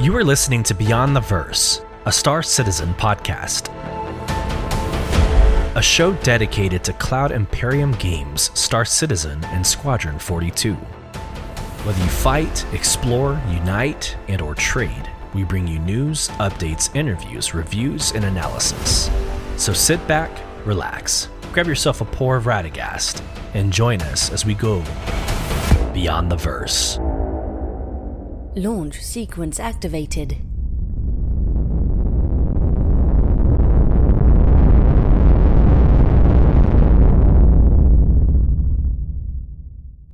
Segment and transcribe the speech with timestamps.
[0.00, 3.68] You are listening to Beyond the Verse, a Star Citizen podcast.
[5.76, 10.72] A show dedicated to Cloud Imperium games, Star Citizen, and Squadron 42.
[10.72, 18.12] Whether you fight, explore, unite, and or trade, we bring you news, updates, interviews, reviews,
[18.12, 19.10] and analysis.
[19.58, 20.30] So sit back,
[20.64, 23.22] relax, grab yourself a pour of Radegast,
[23.52, 24.82] and join us as we go
[25.92, 26.98] beyond the verse.
[28.56, 30.36] Launch sequence activated.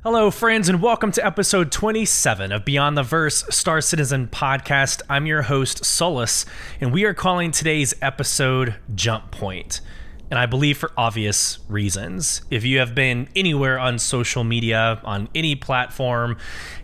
[0.03, 5.01] Hello, friends, and welcome to episode 27 of Beyond the Verse Star Citizen podcast.
[5.09, 6.45] I'm your host, Solus,
[6.79, 9.81] and we are calling today's episode Jump Point.
[10.31, 12.43] And I believe for obvious reasons.
[12.51, 16.37] If you have been anywhere on social media, on any platform,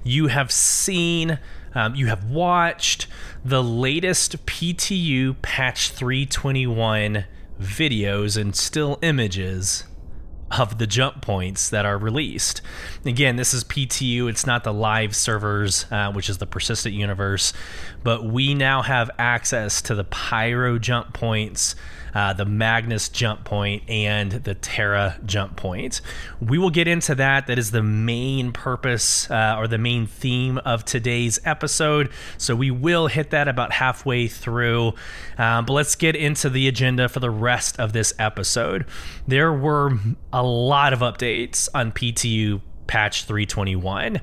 [0.05, 1.39] you have seen,
[1.75, 3.09] um, you have watched
[3.45, 7.25] the latest PTU Patch 321
[7.61, 9.85] videos and still images
[10.59, 12.61] of the jump points that are released.
[13.05, 17.53] Again, this is PTU, it's not the live servers, uh, which is the persistent universe,
[18.03, 21.75] but we now have access to the Pyro jump points.
[22.15, 26.01] Uh, the Magnus jump point and the Terra jump point.
[26.41, 27.47] We will get into that.
[27.47, 32.11] That is the main purpose uh, or the main theme of today's episode.
[32.39, 34.95] So we will hit that about halfway through.
[35.39, 38.87] Um, but let's get into the agenda for the rest of this episode.
[39.27, 39.99] There were
[40.33, 44.17] a lot of updates on PTU patch 321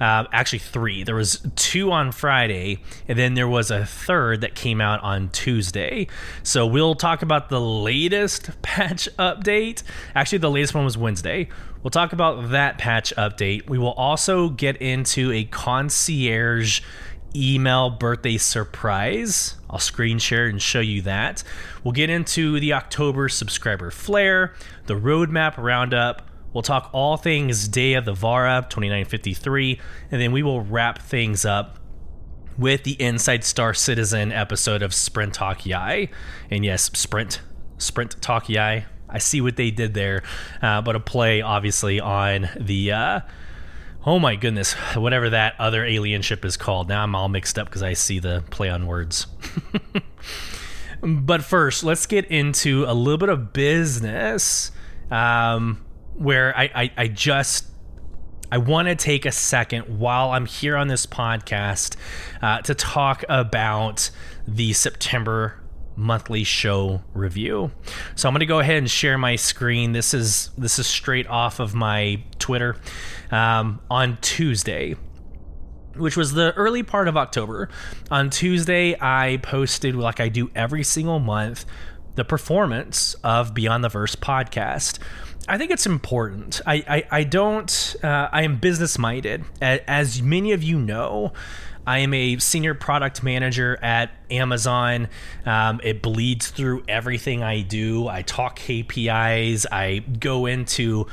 [0.00, 4.54] uh, actually three there was two on friday and then there was a third that
[4.54, 6.06] came out on tuesday
[6.42, 9.82] so we'll talk about the latest patch update
[10.14, 11.48] actually the latest one was wednesday
[11.82, 16.80] we'll talk about that patch update we will also get into a concierge
[17.34, 19.56] email birthday surprise.
[19.68, 21.42] I'll screen share and show you that.
[21.84, 24.54] We'll get into the October subscriber flair,
[24.86, 26.29] the roadmap roundup.
[26.52, 29.80] We'll talk all things Day of the Vara 2953,
[30.10, 31.78] and then we will wrap things up
[32.58, 36.08] with the Inside Star Citizen episode of Sprint Talk Yai.
[36.50, 37.40] And yes, Sprint,
[37.78, 38.84] Sprint Talk Yai.
[39.08, 40.22] I see what they did there,
[40.60, 42.92] uh, but a play obviously on the.
[42.92, 43.20] Uh,
[44.06, 46.88] Oh my goodness, whatever that other alien ship is called.
[46.88, 49.26] Now I'm all mixed up because I see the play on words.
[51.02, 54.72] but first, let's get into a little bit of business
[55.10, 55.84] um,
[56.20, 57.66] where I, I, I just.
[58.52, 61.94] I want to take a second while I'm here on this podcast
[62.42, 64.10] uh, to talk about
[64.48, 65.60] the September
[65.94, 67.70] monthly show review.
[68.16, 69.92] So I'm going to go ahead and share my screen.
[69.92, 72.76] This is this is straight off of my Twitter
[73.30, 74.96] um, on Tuesday.
[75.96, 77.68] Which was the early part of October.
[78.10, 81.66] On Tuesday, I posted, like I do every single month,
[82.14, 84.98] the performance of Beyond the Verse podcast.
[85.48, 86.60] I think it's important.
[86.66, 87.96] I I, I don't.
[88.02, 91.32] Uh, I am business minded, as many of you know.
[91.86, 95.08] I am a senior product manager at Amazon.
[95.46, 98.06] Um, it bleeds through everything I do.
[98.06, 99.66] I talk KPIs.
[99.72, 101.06] I go into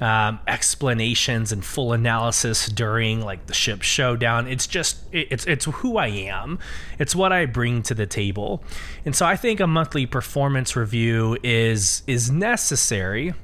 [0.00, 4.46] um, explanations and full analysis during like the ship showdown.
[4.46, 6.58] It's just it's it's who I am.
[6.98, 8.62] It's what I bring to the table,
[9.04, 13.34] and so I think a monthly performance review is is necessary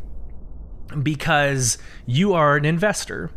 [1.03, 3.31] because you are an investor.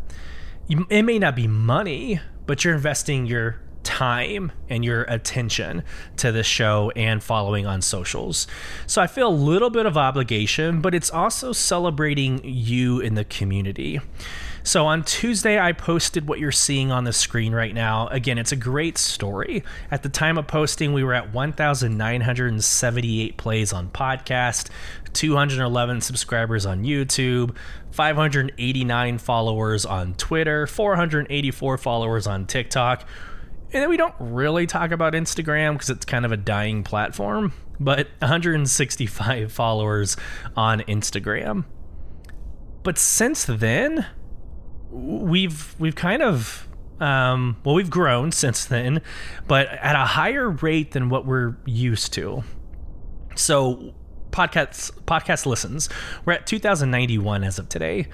[0.68, 5.82] it may not be money, but you're investing your time and your attention
[6.16, 8.46] to the show and following on socials.
[8.86, 13.24] So I feel a little bit of obligation, but it's also celebrating you in the
[13.24, 14.00] community.
[14.64, 18.06] So on Tuesday, I posted what you're seeing on the screen right now.
[18.08, 19.64] Again, it's a great story.
[19.90, 24.68] At the time of posting, we were at 1,978 plays on podcast,
[25.14, 27.56] 211 subscribers on YouTube,
[27.90, 33.06] 589 followers on Twitter, 484 followers on TikTok.
[33.72, 37.52] And then we don't really talk about Instagram because it's kind of a dying platform,
[37.80, 40.16] but 165 followers
[40.56, 41.64] on Instagram.
[42.82, 44.06] But since then,
[44.90, 46.68] we've we've kind of
[47.02, 49.02] um, well, we've grown since then,
[49.48, 52.44] but at a higher rate than what we're used to.
[53.34, 53.94] So,
[54.32, 55.88] podcast podcast listens,
[56.24, 58.08] we're at 2,091 as of today.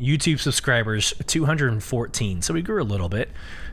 [0.00, 3.30] YouTube subscribers 214, so we grew a little bit.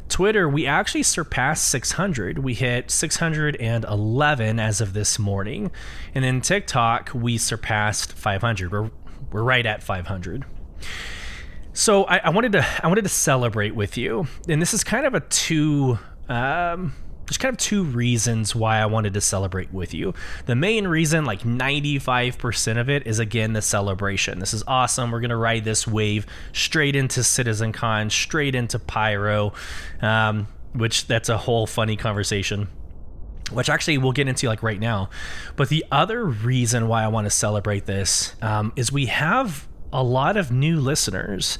[0.09, 2.39] Twitter, we actually surpassed 600.
[2.39, 5.71] We hit 611 as of this morning,
[6.13, 8.71] and then TikTok, we surpassed 500.
[8.71, 8.89] We're
[9.31, 10.45] we're right at 500.
[11.73, 15.05] So I, I, wanted to I wanted to celebrate with you, and this is kind
[15.05, 15.99] of a two
[16.29, 16.93] um,
[17.25, 20.13] there's kind of two reasons why I wanted to celebrate with you.
[20.45, 24.39] The main reason, like 95% of it, is again the celebration.
[24.39, 25.11] This is awesome.
[25.11, 29.53] We're going to ride this wave straight into CitizenCon, straight into Pyro,
[30.01, 32.67] um, which that's a whole funny conversation
[33.51, 35.07] which actually we'll get into like right now.
[35.55, 40.01] But the other reason why I want to celebrate this um, is we have a
[40.01, 41.59] lot of new listeners.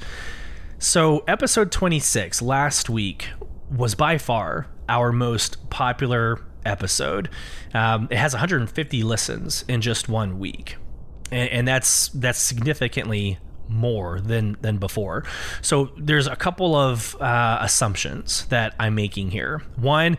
[0.80, 3.28] So, episode 26 last week
[3.70, 7.28] was by far our most popular episode.
[7.74, 10.76] Um, it has 150 listens in just one week,
[11.30, 13.38] and, and that's that's significantly
[13.68, 15.24] more than than before.
[15.62, 19.62] So there's a couple of uh, assumptions that I'm making here.
[19.76, 20.18] One,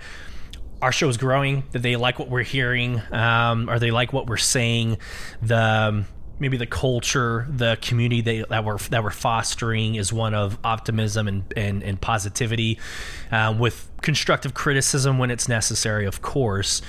[0.81, 1.63] our show is growing.
[1.71, 4.97] That they like what we're hearing, um, or they like what we're saying.
[5.41, 6.05] The um,
[6.39, 11.27] maybe the culture, the community that, that we're that we're fostering is one of optimism
[11.27, 12.79] and and, and positivity,
[13.31, 16.81] uh, with constructive criticism when it's necessary, of course.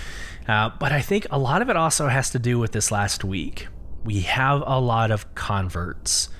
[0.46, 3.24] Uh, but I think a lot of it also has to do with this last
[3.24, 3.68] week.
[4.04, 6.30] We have a lot of converts,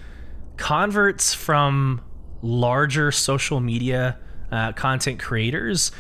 [0.57, 2.01] converts from
[2.41, 4.19] larger social media
[4.51, 5.93] uh, content creators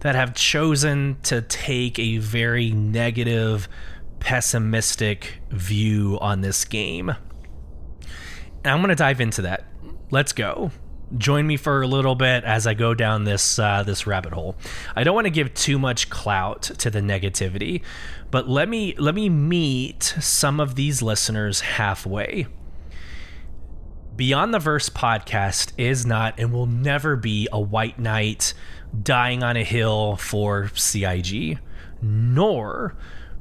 [0.00, 3.68] that have chosen to take a very negative
[4.26, 7.10] pessimistic view on this game.
[7.10, 9.66] And I'm going to dive into that.
[10.10, 10.72] Let's go.
[11.16, 14.56] Join me for a little bit as I go down this uh, this rabbit hole.
[14.96, 17.82] I don't want to give too much clout to the negativity,
[18.32, 22.48] but let me let me meet some of these listeners halfway.
[24.16, 28.54] Beyond the Verse podcast is not and will never be a white knight
[29.04, 31.60] dying on a hill for CIG,
[32.02, 32.96] nor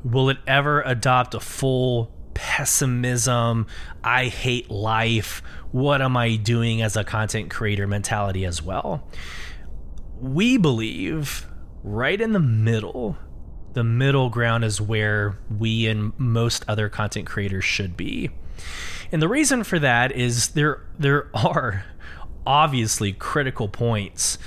[0.06, 3.66] will it ever adopt a full pessimism,
[4.04, 5.42] I hate life,
[5.72, 9.08] what am I doing as a content creator mentality as well?
[10.22, 11.48] We believe
[11.84, 13.18] right in the middle.
[13.74, 18.30] The middle ground is where we and most other content creators should be.
[19.12, 21.86] And the reason for that is there there are
[22.46, 24.38] obviously critical points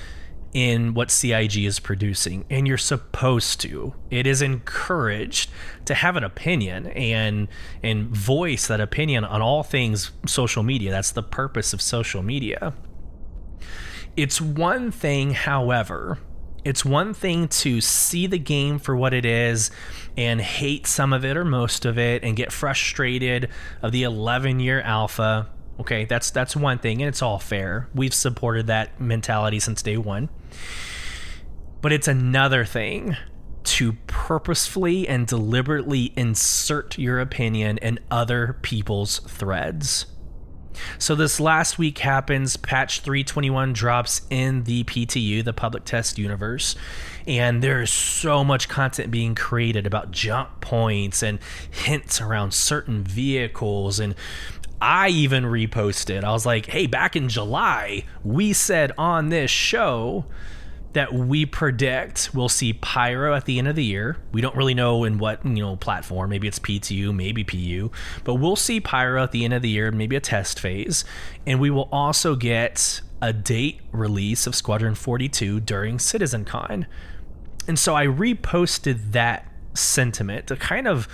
[0.52, 3.94] in what CIG is producing, and you're supposed to.
[4.10, 5.50] It is encouraged
[5.84, 7.48] to have an opinion and
[7.82, 10.90] and voice that opinion on all things social media.
[10.90, 12.72] That's the purpose of social media.
[14.16, 16.18] It's one thing, however,
[16.64, 19.70] it's one thing to see the game for what it is
[20.16, 23.48] and hate some of it or most of it and get frustrated
[23.80, 25.48] of the 11 year alpha
[25.80, 27.88] Okay, that's that's one thing, and it's all fair.
[27.94, 30.28] We've supported that mentality since day one.
[31.80, 33.16] But it's another thing
[33.64, 40.06] to purposefully and deliberately insert your opinion in other people's threads.
[40.98, 46.76] So this last week happens, patch 321 drops in the PTU, the public test universe,
[47.26, 51.38] and there's so much content being created about jump points and
[51.70, 54.14] hints around certain vehicles and
[54.80, 56.24] I even reposted.
[56.24, 60.26] I was like, hey, back in July, we said on this show
[60.92, 64.16] that we predict we'll see Pyro at the end of the year.
[64.32, 66.30] We don't really know in what, you know, platform.
[66.30, 67.90] Maybe it's PTU, maybe PU,
[68.24, 71.04] but we'll see Pyro at the end of the year, maybe a test phase.
[71.46, 76.86] And we will also get a date release of Squadron 42 during CitizenCon.
[77.66, 81.06] And so I reposted that sentiment to kind of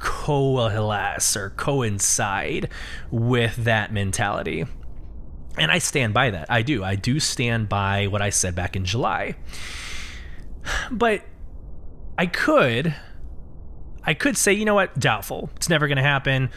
[0.00, 2.68] coalesce or coincide
[3.10, 4.64] with that mentality.
[5.58, 6.50] And I stand by that.
[6.50, 6.82] I do.
[6.82, 9.36] I do stand by what I said back in July.
[10.90, 11.22] But
[12.18, 12.94] I could
[14.04, 15.50] I could say, you know what, doubtful.
[15.56, 16.50] It's never going to happen.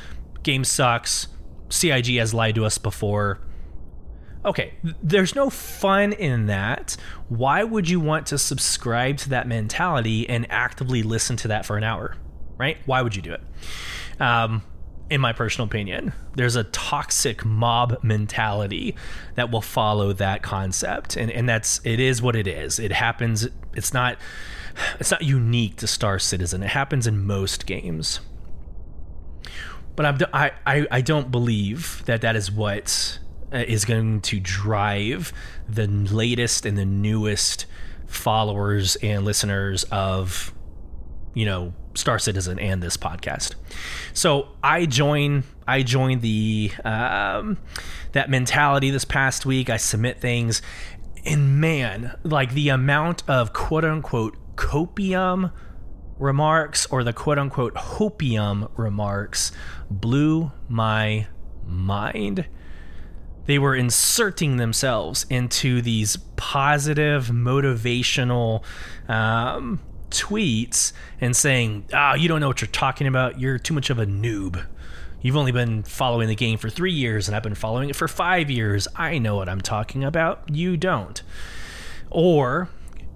[0.43, 1.27] Game sucks.
[1.69, 3.41] CIG has lied to us before.
[4.45, 6.97] Okay, there's no fun in that.
[7.29, 11.77] Why would you want to subscribe to that mentality and actively listen to that for
[11.77, 12.15] an hour?
[12.57, 12.77] Right?
[12.85, 13.41] Why would you do it?
[14.19, 14.63] Um,
[15.09, 18.95] in my personal opinion, there's a toxic mob mentality
[19.35, 22.79] that will follow that concept, and and that's it is what it is.
[22.79, 23.47] It happens.
[23.75, 24.17] It's not.
[24.99, 26.63] It's not unique to Star Citizen.
[26.63, 28.21] It happens in most games.
[29.95, 33.19] But I'm, I, I, I don't believe that that is what
[33.51, 35.31] uh, going to drive
[35.69, 37.67] the latest and the newest
[38.07, 40.53] followers and listeners of,
[41.33, 43.55] you know, Star Citizen and this podcast.
[44.13, 47.57] So I join I joined the um,
[48.11, 49.69] that mentality this past week.
[49.69, 50.61] I submit things,
[51.25, 55.51] and man, like the amount of quote unquote copium
[56.19, 59.51] remarks or the quote unquote hopium remarks
[59.89, 61.27] blew my
[61.65, 62.45] mind.
[63.45, 68.63] they were inserting themselves into these positive, motivational
[69.09, 69.81] um,
[70.13, 73.39] tweets and saying, "Ah, oh, you don't know what you're talking about.
[73.39, 74.65] You're too much of a noob.
[75.21, 78.07] You've only been following the game for three years, and I've been following it for
[78.07, 78.87] five years.
[78.95, 80.43] I know what I'm talking about.
[80.49, 81.21] You don't."
[82.09, 82.69] Or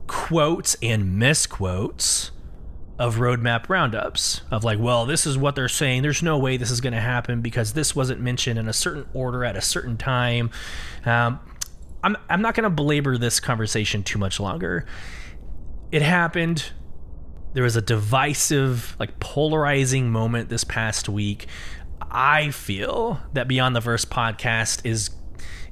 [0.07, 2.31] quotes and misquotes
[2.99, 6.01] of roadmap roundups of like, well, this is what they're saying.
[6.01, 9.05] There's no way this is going to happen because this wasn't mentioned in a certain
[9.13, 10.49] order at a certain time.
[11.05, 11.39] Um,
[12.03, 14.85] I'm I'm not going to belabor this conversation too much longer.
[15.91, 16.71] It happened.
[17.57, 21.47] There was a divisive, like polarizing moment this past week.
[21.99, 25.09] I feel that Beyond the Verse podcast is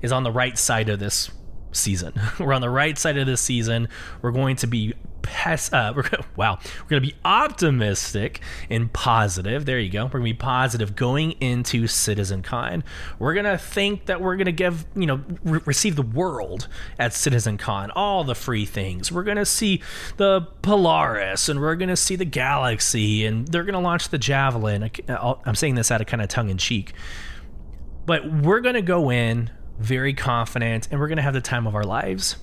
[0.02, 1.30] is on the right side of this
[1.74, 2.20] season.
[2.40, 3.88] We're on the right side of this season.
[4.24, 8.92] We're going to be pes- uh, we're gonna, wow, we're going to be optimistic and
[8.94, 9.66] positive.
[9.66, 10.06] There you go.
[10.06, 12.84] We're going to be positive going into CitizenCon.
[13.20, 16.68] We're going to think that we're going to give, you know, re- receive the world
[17.00, 19.12] at CitizenCon, all the free things.
[19.12, 19.82] We're going to see
[20.18, 24.18] the Polaris and we're going to see the Galaxy and they're going to launch the
[24.18, 24.92] Javelin.
[25.10, 26.94] I'm saying this out of kind of tongue in cheek.
[28.06, 31.68] But we're going to go in very confident, and we're going to have the time
[31.68, 32.38] of our lives.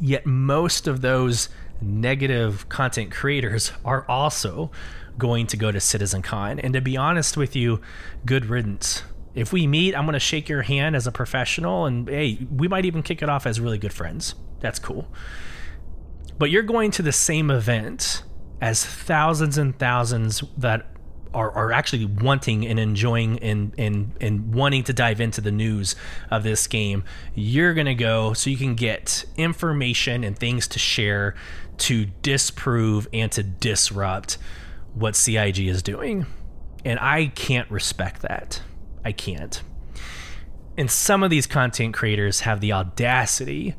[0.00, 1.48] Yet, most of those
[1.80, 4.70] negative content creators are also
[5.16, 6.60] going to go to CitizenCon.
[6.62, 7.80] And to be honest with you,
[8.24, 9.02] good riddance.
[9.34, 12.68] If we meet, I'm going to shake your hand as a professional, and hey, we
[12.68, 14.34] might even kick it off as really good friends.
[14.60, 15.08] That's cool.
[16.38, 18.22] But you're going to the same event
[18.60, 20.86] as thousands and thousands that
[21.34, 25.96] are, are actually wanting and enjoying and, and and wanting to dive into the news
[26.30, 27.04] of this game,
[27.34, 31.34] you're gonna go so you can get information and things to share
[31.78, 34.38] to disprove and to disrupt
[34.94, 36.26] what CIG is doing.
[36.84, 38.62] And I can't respect that.
[39.04, 39.62] I can't.
[40.76, 43.74] And some of these content creators have the audacity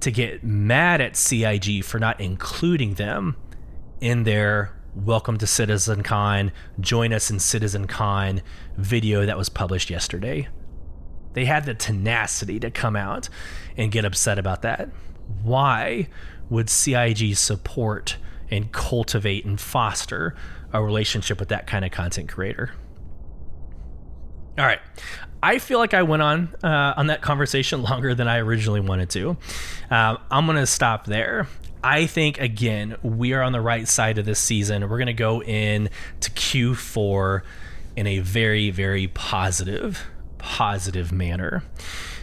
[0.00, 3.36] to get mad at CIG for not including them
[4.00, 8.42] in their welcome to Citizen CitizenCon, join us in Citizen CitizenCon
[8.76, 10.48] video that was published yesterday.
[11.32, 13.28] They had the tenacity to come out
[13.76, 14.90] and get upset about that.
[15.42, 16.08] Why
[16.50, 18.18] would CIG support
[18.50, 20.34] and cultivate and foster
[20.72, 22.72] a relationship with that kind of content creator?
[24.58, 24.80] All right.
[25.42, 29.10] I feel like I went on uh, on that conversation longer than I originally wanted
[29.10, 29.36] to.
[29.90, 31.48] Uh, I'm going to stop there.
[31.84, 34.88] I think again we are on the right side of this season.
[34.88, 37.42] We're going to go in to Q4
[37.96, 40.06] in a very very positive
[40.38, 41.62] positive manner.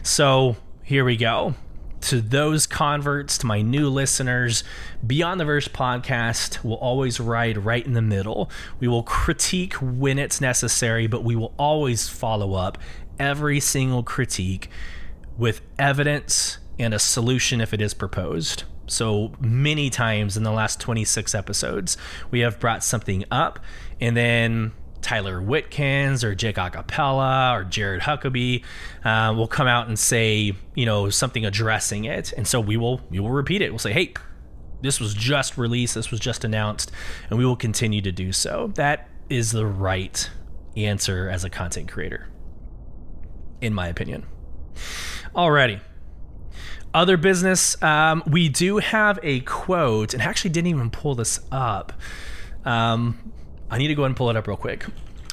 [0.04, 1.56] So, here we go.
[2.02, 4.64] To those converts, to my new listeners,
[5.06, 8.50] Beyond the Verse podcast will always ride right in the middle.
[8.80, 12.78] We will critique when it's necessary, but we will always follow up
[13.20, 14.70] every single critique
[15.38, 18.64] with evidence and a solution if it is proposed.
[18.88, 21.98] So many times in the last 26 episodes,
[22.32, 23.60] we have brought something up,
[24.02, 24.72] and then
[25.02, 28.64] Tyler Whitkins or Jake Acapella or Jared Huckabee
[29.04, 33.02] uh, will come out and say, you know, something addressing it, and so we will
[33.10, 33.70] we will repeat it.
[33.70, 34.14] We'll say, hey,
[34.82, 36.92] this was just released, this was just announced,
[37.30, 38.72] and we will continue to do so.
[38.76, 40.30] That is the right
[40.76, 42.28] answer as a content creator,
[43.62, 44.26] in my opinion.
[45.36, 45.82] Alrighty
[46.94, 51.40] other business, um, we do have a quote, and I actually didn't even pull this
[51.52, 51.94] up.
[52.66, 53.32] Um,
[53.70, 54.86] I need to go and pull it up real quick.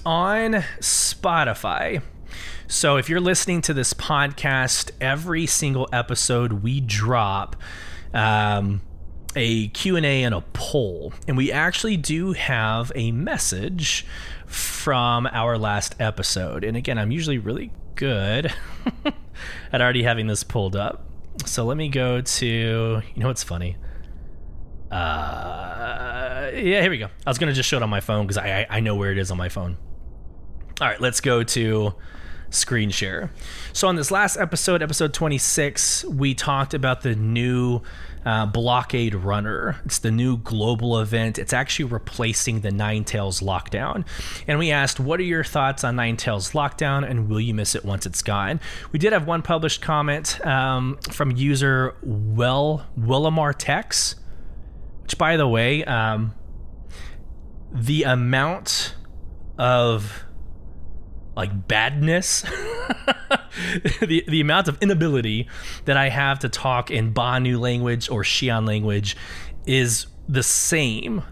[0.05, 2.03] On Spotify,
[2.69, 7.57] so if you're listening to this podcast, every single episode we drop
[8.13, 8.83] um,
[9.35, 11.13] a Q&A and a poll.
[11.27, 14.07] And we actually do have a message
[14.47, 16.65] from our last episode.
[16.65, 18.53] And again, I'm usually really good
[19.73, 21.05] at already having this pulled up.
[21.45, 22.47] So let me go to.
[22.47, 23.77] You know what's funny?
[24.91, 27.09] Uh, yeah, here we go.
[27.27, 29.19] I was gonna just show it on my phone because I, I know where it
[29.19, 29.77] is on my phone.
[30.81, 31.95] All right, let's go to
[32.51, 33.33] screen share.
[33.73, 37.83] So on this last episode, episode 26, we talked about the new
[38.27, 39.81] uh, Blockade Runner.
[39.85, 41.39] It's the new global event.
[41.39, 44.05] It's actually replacing the Nine Tails Lockdown.
[44.49, 47.77] And we asked, what are your thoughts on Nine Tails Lockdown and will you miss
[47.77, 48.61] it once it's gone?
[48.91, 54.17] We did have one published comment um, from user Well Willamar Tex,
[55.03, 56.35] which, by the way, um,
[57.73, 58.97] the amount
[59.57, 60.26] of
[61.37, 62.43] like badness
[64.01, 65.49] the the amount of inability
[65.85, 69.17] that I have to talk in Banu language or Xi'an language
[69.67, 71.23] is the same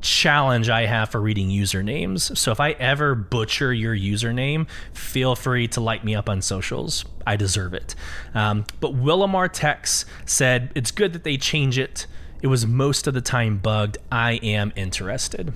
[0.00, 2.36] challenge I have for reading usernames.
[2.36, 7.04] So if I ever butcher your username, feel free to light me up on socials.
[7.26, 7.94] I deserve it.
[8.34, 12.06] Um, but Willamar Tex said it's good that they change it.
[12.42, 13.98] It was most of the time bugged.
[14.12, 15.52] I am interested.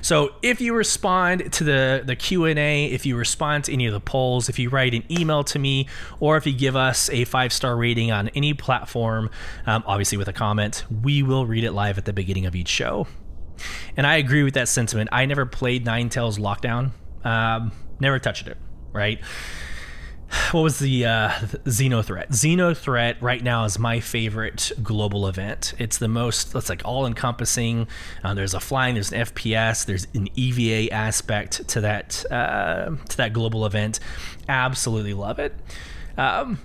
[0.00, 4.00] So if you respond to the the Q&A, if you respond to any of the
[4.00, 5.88] polls, if you write an email to me
[6.20, 9.30] or if you give us a 5-star rating on any platform,
[9.66, 12.68] um, obviously with a comment, we will read it live at the beginning of each
[12.68, 13.06] show.
[13.96, 15.08] And I agree with that sentiment.
[15.12, 16.92] I never played Nine Tails Lockdown.
[17.24, 18.58] Um, never touched it,
[18.92, 19.20] right?
[20.52, 22.28] What was the uh, Xenothreat?
[22.28, 25.74] Xeno Threat right now is my favorite global event.
[25.78, 27.88] It's the most, it's like all encompassing.
[28.22, 33.16] Uh, there's a flying, there's an FPS, there's an EVA aspect to that uh, to
[33.16, 34.00] that global event.
[34.48, 35.54] Absolutely love it.
[36.16, 36.58] Um,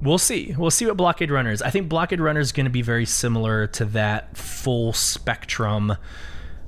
[0.00, 0.54] we'll see.
[0.56, 1.62] We'll see what Blockade Runner is.
[1.62, 5.96] I think Blockade Runner is going to be very similar to that full spectrum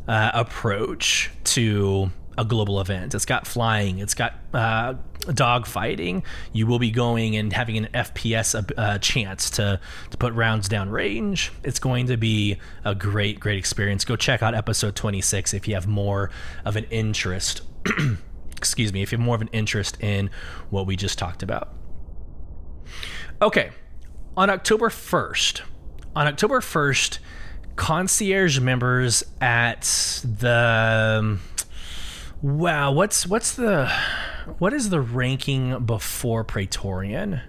[0.06, 3.14] uh, approach to a global event.
[3.14, 3.98] It's got flying.
[3.98, 4.94] It's got uh,
[5.32, 6.22] dog fighting.
[6.52, 10.68] You will be going and having an FPS uh, uh, chance to to put rounds
[10.68, 11.52] down range.
[11.62, 14.04] It's going to be a great great experience.
[14.04, 16.30] Go check out episode 26 if you have more
[16.64, 17.62] of an interest.
[18.56, 20.30] excuse me, if you have more of an interest in
[20.70, 21.74] what we just talked about.
[23.42, 23.70] Okay,
[24.36, 25.60] on October 1st,
[26.16, 27.18] on October 1st,
[27.76, 29.82] concierge members at
[30.22, 31.38] the
[32.44, 33.90] Wow, what's what's the
[34.58, 37.40] what is the ranking before Praetorian?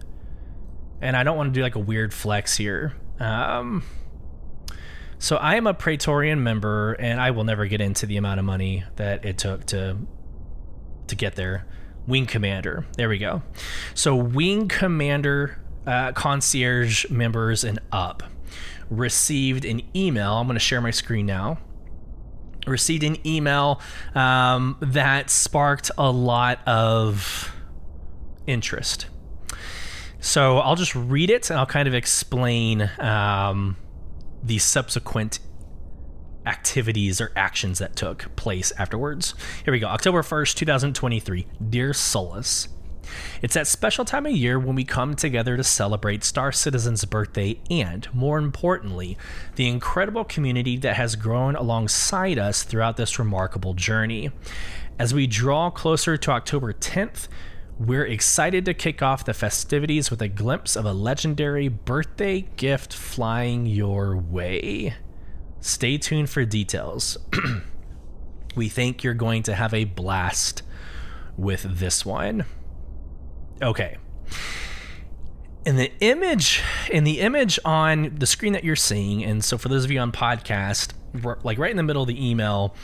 [1.02, 2.96] And I don't want to do like a weird flex here.
[3.20, 3.84] Um,
[5.20, 8.46] so I am a Praetorian member, and I will never get into the amount of
[8.46, 9.98] money that it took to
[11.08, 11.66] to get there.
[12.08, 12.86] Wing commander.
[12.96, 13.42] There we go.
[13.96, 18.24] So wing commander, uh, concierge members and up
[18.90, 20.36] received an email.
[20.36, 21.58] I'm going to share my screen now
[22.68, 23.82] received an email
[24.14, 27.52] um, that sparked a lot of
[28.48, 29.08] interest.
[30.20, 33.78] So I'll just read it and I'll kind of explain um,
[34.44, 35.40] the subsequent
[36.46, 39.34] activities or actions that took place afterwards.
[39.64, 39.88] Here we go.
[39.88, 41.48] October 1st, 2023.
[41.70, 42.68] Dear Solus,
[43.42, 47.60] it's that special time of year when we come together to celebrate Star Citizen's birthday
[47.70, 49.18] and, more importantly,
[49.56, 54.32] the incredible community that has grown alongside us throughout this remarkable journey.
[54.98, 57.28] As we draw closer to October 10th,
[57.78, 62.94] we're excited to kick off the festivities with a glimpse of a legendary birthday gift
[62.94, 64.94] flying your way.
[65.60, 67.18] Stay tuned for details.
[68.56, 70.62] we think you're going to have a blast
[71.38, 72.46] with this one.
[73.62, 73.98] Okay.
[75.66, 79.68] In the image, in the image on the screen that you're seeing, and so for
[79.68, 80.94] those of you on podcast,
[81.44, 82.76] like right in the middle of the email,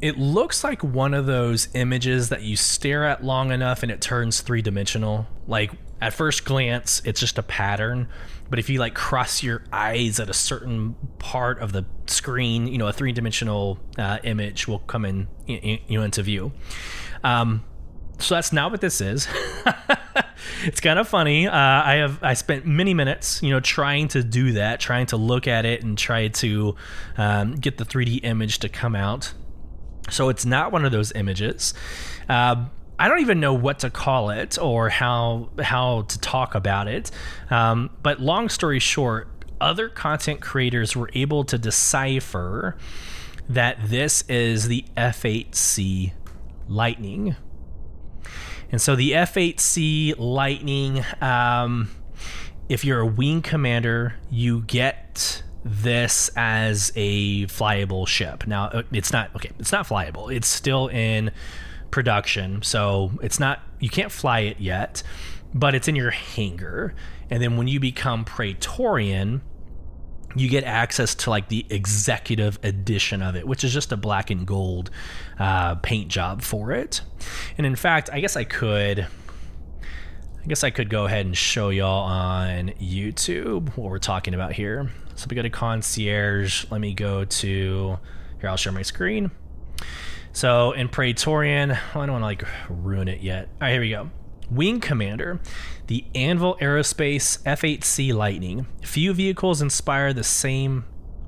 [0.00, 4.00] it looks like one of those images that you stare at long enough and it
[4.00, 5.26] turns three dimensional.
[5.46, 8.08] Like at first glance, it's just a pattern,
[8.48, 12.78] but if you like cross your eyes at a certain part of the screen, you
[12.78, 16.52] know, a three dimensional uh, image will come in, you know, into view.
[17.22, 17.64] Um,
[18.20, 19.26] so that's not what this is.
[20.64, 21.46] it's kind of funny.
[21.46, 25.16] Uh, I have I spent many minutes, you know, trying to do that, trying to
[25.16, 26.76] look at it and try to
[27.16, 29.32] um, get the 3D image to come out.
[30.10, 31.74] So it's not one of those images.
[32.28, 32.66] Uh,
[32.98, 37.10] I don't even know what to call it or how how to talk about it.
[37.50, 39.28] Um, but long story short,
[39.60, 42.76] other content creators were able to decipher
[43.48, 46.12] that this is the F8C
[46.68, 47.36] Lightning
[48.72, 51.90] and so the F8C Lightning, um,
[52.68, 58.46] if you're a wing commander, you get this as a flyable ship.
[58.46, 59.50] Now uh, it's not okay.
[59.58, 60.34] It's not flyable.
[60.34, 61.32] It's still in
[61.90, 63.60] production, so it's not.
[63.78, 65.02] You can't fly it yet,
[65.52, 66.94] but it's in your hangar.
[67.28, 69.42] And then when you become Praetorian,
[70.36, 74.30] you get access to like the executive edition of it, which is just a black
[74.30, 74.90] and gold
[75.38, 77.00] uh, paint job for it.
[77.58, 79.06] And in fact, I guess I could.
[80.42, 84.54] I guess I could go ahead and show y'all on YouTube what we're talking about
[84.54, 84.90] here.
[85.14, 86.64] So we go to concierge.
[86.70, 87.98] Let me go to
[88.40, 88.48] here.
[88.48, 89.30] I'll share my screen.
[90.32, 93.48] So in Praetorian, I don't want to like ruin it yet.
[93.60, 94.10] All right, here we go.
[94.50, 95.40] Wing Commander,
[95.90, 98.68] the Anvil Aerospace F8C Lightning.
[98.80, 100.84] Few vehicles inspire the same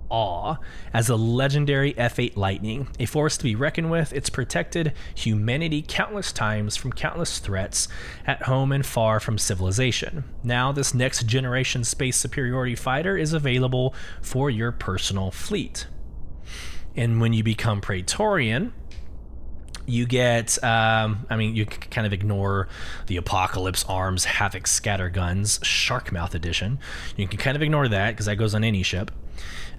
[0.09, 0.55] awe
[0.95, 4.13] as the legendary F8 Lightning, a force to be reckoned with.
[4.13, 7.89] It's protected humanity countless times from countless threats
[8.25, 10.23] at home and far from civilization.
[10.45, 15.89] Now, this next generation space superiority fighter is available for your personal fleet.
[16.95, 18.75] And when you become Praetorian,
[19.87, 22.69] you get um, i mean you can kind of ignore
[23.07, 26.79] the apocalypse arms havoc scatter guns sharkmouth edition.
[27.17, 29.11] You can kind of ignore that because that goes on any ship.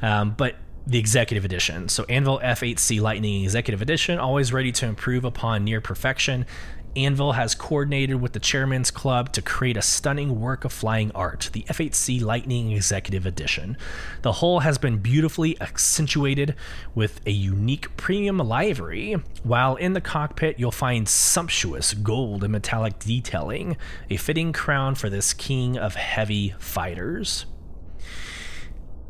[0.02, 1.88] Um, but the executive edition.
[1.88, 6.46] So anvil f8c lightning executive edition always ready to improve upon near perfection
[6.96, 11.50] Anvil has coordinated with the Chairman's Club to create a stunning work of flying art,
[11.54, 13.78] the F8C Lightning Executive Edition.
[14.22, 16.56] The hull has been beautifully accentuated
[16.94, 23.00] with a unique premium livery, while in the cockpit you'll find sumptuous gold and metallic
[23.00, 23.78] detailing,
[24.10, 27.46] a fitting crown for this king of heavy fighters.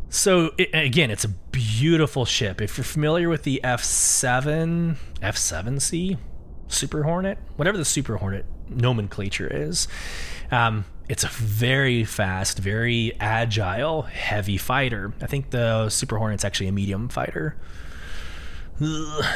[0.10, 2.62] So it, again, it's a beautiful ship.
[2.62, 6.18] If you're familiar with the F7, F7C,
[6.74, 9.88] Super Hornet, whatever the Super Hornet nomenclature is.
[10.52, 15.14] Um, it's a very fast, very agile, heavy fighter.
[15.22, 17.58] I think the Super Hornet's actually a medium fighter.
[18.82, 19.26] Ugh.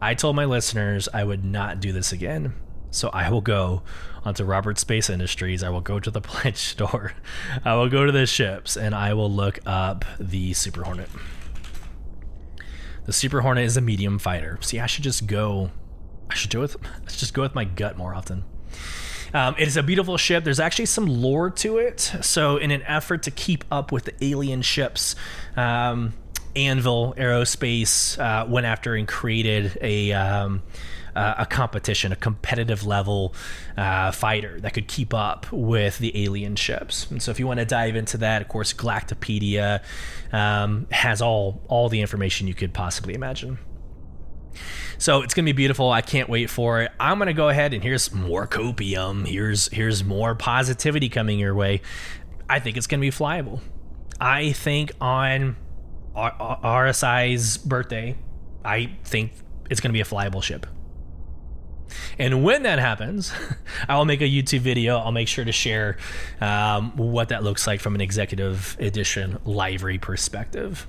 [0.00, 2.52] I told my listeners I would not do this again.
[2.90, 3.82] So I will go
[4.24, 5.62] onto Robert Space Industries.
[5.62, 7.14] I will go to the pledge store.
[7.64, 11.08] I will go to the ships and I will look up the Super Hornet.
[13.06, 14.58] The Super Hornet is a medium fighter.
[14.60, 15.70] See, I should just go.
[16.28, 16.74] I should do it.
[17.02, 18.44] Let's just go with my gut more often.
[19.32, 20.42] Um, it is a beautiful ship.
[20.42, 22.00] There's actually some lore to it.
[22.22, 25.14] So, in an effort to keep up with the alien ships,
[25.56, 26.14] um,
[26.56, 30.12] Anvil Aerospace uh, went after and created a.
[30.12, 30.62] Um,
[31.16, 33.34] uh, a competition, a competitive level
[33.76, 37.10] uh, fighter that could keep up with the alien ships.
[37.10, 39.82] And so, if you want to dive into that, of course, Galactapedia
[40.32, 43.58] um, has all all the information you could possibly imagine.
[44.98, 45.90] So it's gonna be beautiful.
[45.90, 46.92] I can't wait for it.
[46.98, 49.26] I'm gonna go ahead and here's more copium.
[49.26, 51.82] Here's here's more positivity coming your way.
[52.48, 53.60] I think it's gonna be flyable.
[54.20, 55.56] I think on
[56.14, 58.16] RSI's birthday,
[58.64, 59.32] I think
[59.68, 60.66] it's gonna be a flyable ship.
[62.18, 63.32] And when that happens,
[63.88, 64.98] I'll make a YouTube video.
[64.98, 65.96] I'll make sure to share
[66.40, 70.86] um, what that looks like from an executive edition livery perspective.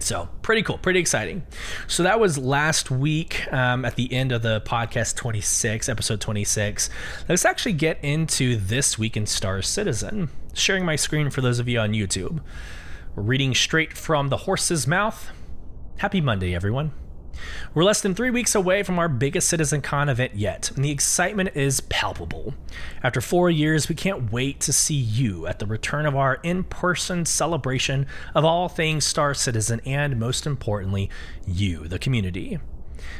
[0.00, 1.44] So, pretty cool, pretty exciting.
[1.88, 6.88] So, that was last week um, at the end of the podcast 26, episode 26.
[7.28, 10.30] Let's actually get into this week in Star Citizen.
[10.54, 12.40] Sharing my screen for those of you on YouTube.
[13.16, 15.30] Reading straight from the horse's mouth.
[15.98, 16.92] Happy Monday, everyone.
[17.74, 21.50] We're less than three weeks away from our biggest CitizenCon event yet, and the excitement
[21.54, 22.54] is palpable.
[23.02, 26.64] After four years, we can't wait to see you at the return of our in
[26.64, 31.10] person celebration of all things Star Citizen and, most importantly,
[31.46, 32.58] you, the community.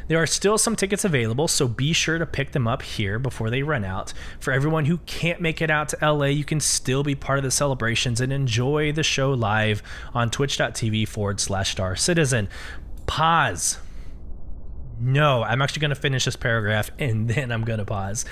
[0.08, 3.50] There are still some tickets available, so be sure to pick them up here before
[3.50, 4.12] they run out.
[4.40, 7.44] For everyone who can't make it out to LA, you can still be part of
[7.44, 9.82] the celebrations and enjoy the show live
[10.14, 12.48] on twitch.tv forward slash star citizen.
[13.06, 13.78] Pause
[15.00, 18.24] no, I'm actually going to finish this paragraph and then I'm going to pause.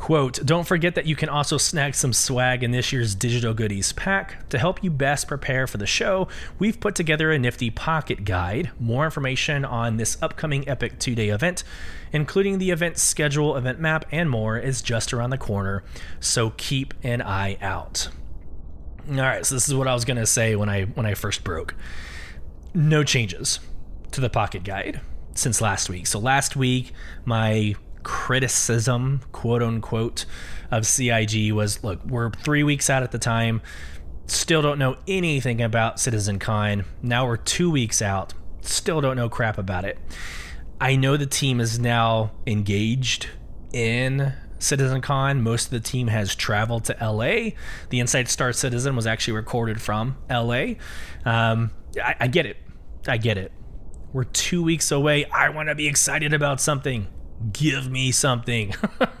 [0.00, 3.92] Quote, don't forget that you can also snag some swag in this year's digital goodies
[3.92, 4.48] pack.
[4.48, 6.26] To help you best prepare for the show,
[6.58, 8.70] we've put together a nifty pocket guide.
[8.80, 11.64] More information on this upcoming Epic two day event,
[12.12, 15.84] including the event schedule, event map, and more, is just around the corner,
[16.18, 18.08] so keep an eye out.
[19.06, 21.12] All right, so this is what I was going to say when I when I
[21.12, 21.74] first broke.
[22.72, 23.60] No changes
[24.12, 25.02] to the pocket guide
[25.34, 26.06] since last week.
[26.06, 26.92] So last week,
[27.24, 30.24] my criticism, quote unquote,
[30.70, 33.60] of CIG was look, we're three weeks out at the time,
[34.26, 36.84] still don't know anything about Citizen CitizenCon.
[37.02, 39.98] Now we're two weeks out, still don't know crap about it.
[40.80, 43.28] I know the team is now engaged
[43.72, 45.40] in Citizen CitizenCon.
[45.40, 47.50] Most of the team has traveled to LA.
[47.88, 50.74] The Inside Star Citizen was actually recorded from LA.
[51.24, 51.70] Um,
[52.02, 52.56] I, I get it.
[53.08, 53.52] I get it.
[54.12, 55.24] We're two weeks away.
[55.26, 57.06] I want to be excited about something.
[57.52, 58.74] Give me something.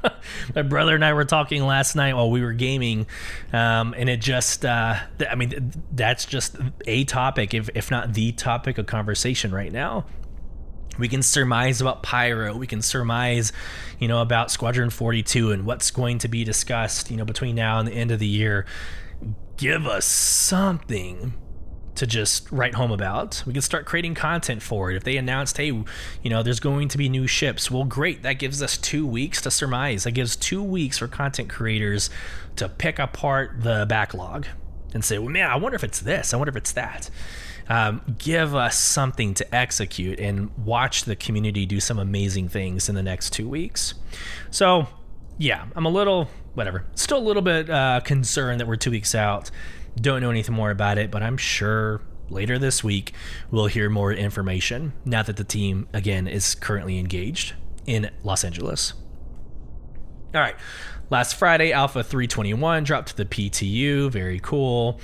[0.54, 3.06] My brother and I were talking last night while we were gaming,
[3.52, 7.90] um, and it just, uh, th- I mean, th- that's just a topic, if, if
[7.90, 10.06] not the topic of conversation right now.
[10.98, 12.54] We can surmise about Pyro.
[12.56, 13.52] We can surmise,
[13.98, 17.78] you know, about Squadron 42 and what's going to be discussed, you know, between now
[17.78, 18.66] and the end of the year.
[19.56, 21.32] Give us something
[21.96, 23.42] to just write home about.
[23.46, 24.96] We can start creating content for it.
[24.96, 25.86] If they announced, hey, you
[26.24, 28.22] know, there's going to be new ships, well, great.
[28.22, 30.04] That gives us two weeks to surmise.
[30.04, 32.10] That gives two weeks for content creators
[32.56, 34.46] to pick apart the backlog
[34.94, 36.32] and say, well, man, I wonder if it's this.
[36.32, 37.10] I wonder if it's that.
[37.68, 42.96] Um, give us something to execute and watch the community do some amazing things in
[42.96, 43.94] the next two weeks.
[44.50, 44.88] So,
[45.38, 49.14] yeah, I'm a little, whatever, still a little bit uh, concerned that we're two weeks
[49.14, 49.52] out
[49.96, 53.12] don't know anything more about it, but I'm sure later this week,
[53.50, 57.54] we'll hear more information now that the team, again, is currently engaged
[57.86, 58.94] in Los Angeles.
[60.34, 60.54] All right.
[61.10, 64.12] Last Friday, Alpha 321 dropped to the PTU.
[64.12, 65.00] Very cool.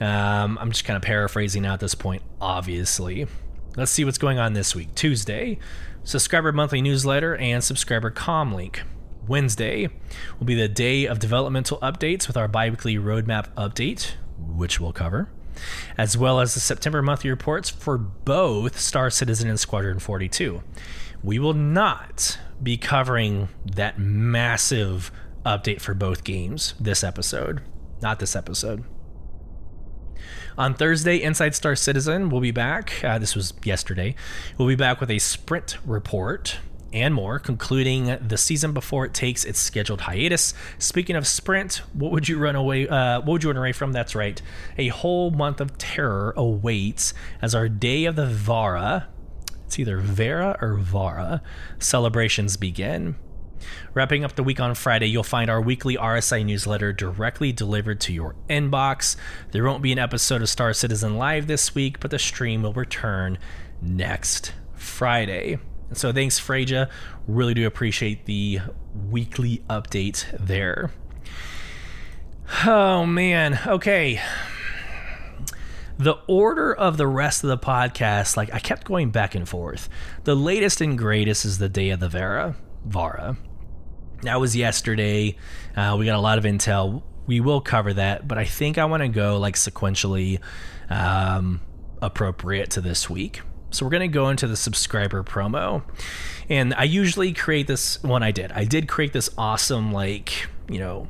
[0.00, 3.26] Um, I'm just kind of paraphrasing now at this point, obviously.
[3.76, 4.94] Let's see what's going on this week.
[4.94, 5.58] Tuesday,
[6.02, 8.82] subscriber monthly newsletter and subscriber com link.
[9.28, 9.90] Wednesday
[10.38, 14.14] will be the day of developmental updates with our biweekly roadmap update,
[14.48, 15.28] which we'll cover,
[15.96, 20.62] as well as the September monthly reports for both Star Citizen and Squadron 42.
[21.22, 25.10] We will not be covering that massive
[25.44, 27.62] update for both games this episode.
[28.00, 28.84] Not this episode.
[30.58, 33.02] On Thursday, Inside Star Citizen will be back.
[33.02, 34.14] Uh, this was yesterday.
[34.58, 36.58] We'll be back with a sprint report
[36.92, 40.54] and more, concluding the season before it takes its scheduled hiatus.
[40.78, 42.88] Speaking of sprint, what would you run away?
[42.88, 43.92] Uh, what would you run away from?
[43.92, 44.40] That's right.
[44.78, 49.08] A whole month of terror awaits as our day of the Vara.
[49.66, 51.42] It's either Vera or Vara
[51.78, 53.16] celebrations begin.
[53.94, 58.12] Wrapping up the week on Friday, you'll find our weekly RSI newsletter directly delivered to
[58.12, 59.16] your inbox.
[59.52, 62.72] There won't be an episode of Star Citizen Live this week, but the stream will
[62.72, 63.38] return
[63.82, 65.58] next Friday.
[65.92, 66.88] So thanks, Freja.
[67.26, 68.60] Really do appreciate the
[69.08, 70.90] weekly update there.
[72.66, 73.60] Oh, man.
[73.66, 74.20] Okay.
[75.98, 79.88] The order of the rest of the podcast, like I kept going back and forth.
[80.24, 83.36] The latest and greatest is the day of the Vera, Vara.
[84.22, 85.36] That was yesterday.
[85.76, 87.02] Uh, we got a lot of intel.
[87.26, 90.40] We will cover that, but I think I want to go like sequentially
[90.88, 91.60] um,
[92.02, 93.42] appropriate to this week.
[93.70, 95.82] So we're going to go into the subscriber promo.
[96.48, 98.52] And I usually create this one I did.
[98.52, 101.06] I did create this awesome like, you know,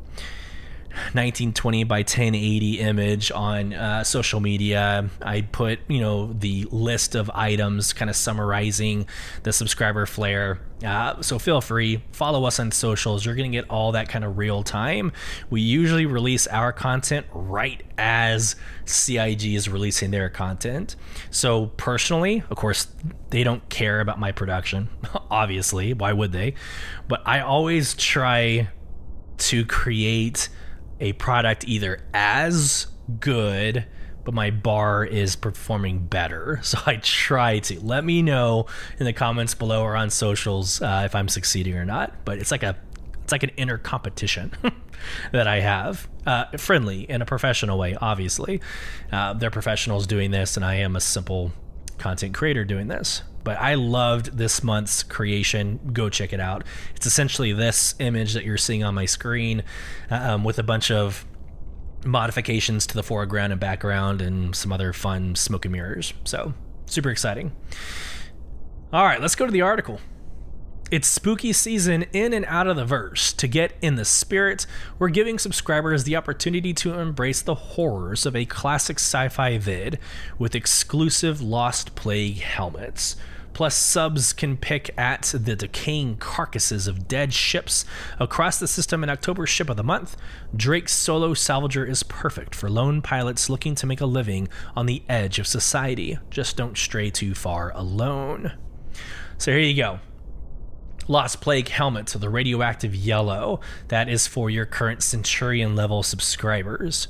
[1.13, 5.09] 1920 by 1080 image on uh, social media.
[5.23, 9.07] I put, you know, the list of items kind of summarizing
[9.43, 10.61] the subscriber flair.
[10.85, 13.25] Uh, so feel free, follow us on socials.
[13.25, 15.13] You're going to get all that kind of real time.
[15.51, 20.97] We usually release our content right as CIG is releasing their content.
[21.31, 22.89] So personally, of course,
[23.29, 24.89] they don't care about my production,
[25.31, 25.93] obviously.
[25.93, 26.55] Why would they?
[27.09, 28.69] But I always try
[29.39, 30.49] to create
[31.01, 32.87] a product either as
[33.19, 33.87] good
[34.25, 36.61] but my bar is performing better.
[36.71, 37.81] So I try to.
[37.81, 38.67] Let me know
[38.99, 42.25] in the comments below or on socials uh, if I'm succeeding or not.
[42.25, 42.77] But it's like a
[43.23, 44.53] it's like an inner competition
[45.33, 47.97] that I have, uh, friendly in a professional way.
[48.01, 48.61] Obviously,
[49.11, 51.53] uh, they're professionals doing this, and I am a simple
[52.01, 53.23] content creator doing this.
[53.45, 55.79] But I loved this month's creation.
[55.93, 56.65] Go check it out.
[56.95, 59.63] It's essentially this image that you're seeing on my screen
[60.11, 61.25] um, with a bunch of
[62.05, 66.13] modifications to the foreground and background and some other fun smoke and mirrors.
[66.25, 66.55] So,
[66.87, 67.53] super exciting.
[68.93, 70.01] All right, let's go to the article.
[70.91, 73.33] It's spooky season in and out of the verse.
[73.35, 74.67] To get in the spirit,
[74.99, 80.01] we're giving subscribers the opportunity to embrace the horrors of a classic sci fi vid
[80.37, 83.15] with exclusive Lost Plague helmets.
[83.53, 87.85] Plus, subs can pick at the decaying carcasses of dead ships
[88.19, 90.17] across the system in October Ship of the Month.
[90.57, 95.05] Drake's solo salvager is perfect for lone pilots looking to make a living on the
[95.09, 96.19] edge of society.
[96.31, 98.55] Just don't stray too far alone.
[99.39, 100.01] So here you go.
[101.11, 103.59] Lost Plague helmet to the radioactive yellow.
[103.89, 107.09] That is for your current Centurion level subscribers.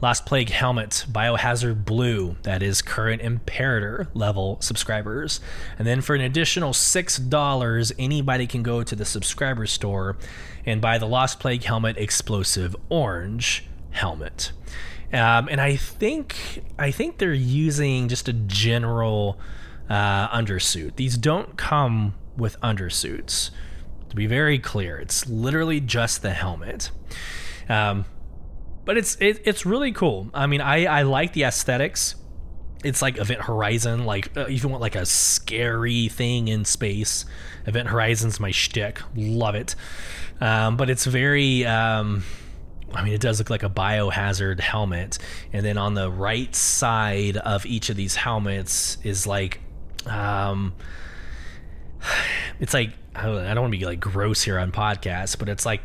[0.00, 5.38] Lost Plague helmet, Biohazard Blue, that is current Imperator level subscribers.
[5.78, 10.16] And then for an additional $6, anybody can go to the subscriber store
[10.64, 14.50] and buy the Lost Plague helmet Explosive Orange helmet.
[15.12, 19.38] Um, and I think I think they're using just a general
[19.88, 20.96] uh, undersuit.
[20.96, 23.50] These don't come with undersuits.
[24.10, 26.90] To be very clear, it's literally just the helmet.
[27.68, 28.04] Um,
[28.84, 30.30] but it's it, it's really cool.
[30.32, 32.14] I mean, I I like the aesthetics.
[32.84, 37.24] It's like Event Horizon, like uh, if you want like a scary thing in space,
[37.66, 39.00] Event Horizon's my shtick.
[39.16, 39.74] Love it.
[40.40, 41.66] Um, but it's very.
[41.66, 42.22] Um,
[42.94, 45.18] I mean, it does look like a biohazard helmet,
[45.52, 49.60] and then on the right side of each of these helmets is like,
[50.06, 50.72] um,
[52.60, 55.80] it's like I don't, want to be like gross here on podcasts, but it's like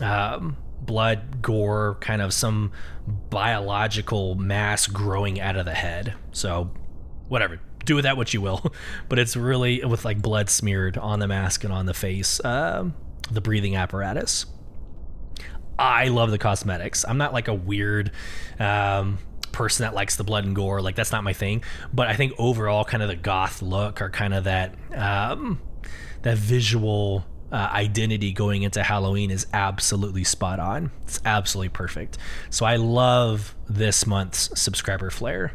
[0.00, 2.72] um, blood, gore, kind of some
[3.30, 6.14] biological mass growing out of the head.
[6.32, 6.70] So,
[7.28, 8.72] whatever, do with that what you will.
[9.08, 12.88] but it's really with like blood smeared on the mask and on the face, uh,
[13.30, 14.46] the breathing apparatus.
[15.78, 17.04] I love the cosmetics.
[17.08, 18.12] I'm not like a weird
[18.58, 19.18] um,
[19.52, 20.80] person that likes the blood and gore.
[20.80, 21.62] Like that's not my thing.
[21.92, 25.60] But I think overall, kind of the goth look or kind of that um,
[26.22, 30.90] that visual uh, identity going into Halloween is absolutely spot on.
[31.04, 32.16] It's absolutely perfect.
[32.50, 35.52] So I love this month's subscriber flair.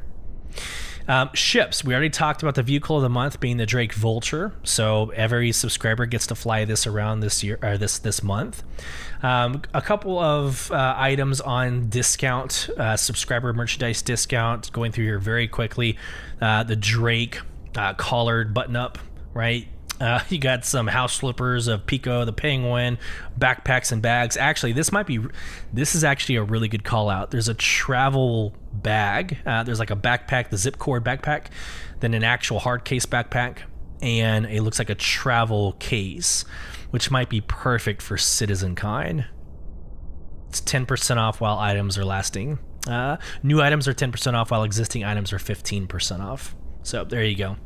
[1.08, 1.84] Um, ships.
[1.84, 4.54] We already talked about the vehicle of the month being the Drake Vulture.
[4.64, 8.64] So every subscriber gets to fly this around this year or this this month.
[9.24, 14.72] Um, a couple of uh, items on discount, uh, subscriber merchandise discount.
[14.74, 15.98] Going through here very quickly.
[16.42, 17.40] Uh, the Drake
[17.76, 18.98] uh, collared button up,
[19.34, 19.68] right?
[20.00, 22.98] Uh, you got some house slippers of Pico the Penguin,
[23.38, 24.38] backpacks and bags.
[24.38, 25.20] Actually, this might be,
[25.74, 27.32] this is actually a really good call out.
[27.32, 29.38] There's a travel bag.
[29.46, 31.48] Uh, there's like a backpack, the zip cord backpack,
[32.00, 33.60] then an actual hard case backpack,
[34.02, 36.46] and it looks like a travel case,
[36.92, 39.26] which might be perfect for CitizenCon.
[40.50, 42.60] It's 10% off while items are lasting.
[42.88, 46.56] Uh, new items are 10% off while existing items are 15% off.
[46.84, 47.58] So there you go.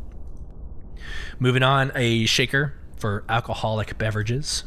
[1.40, 4.64] Moving on, a shaker for alcoholic beverages.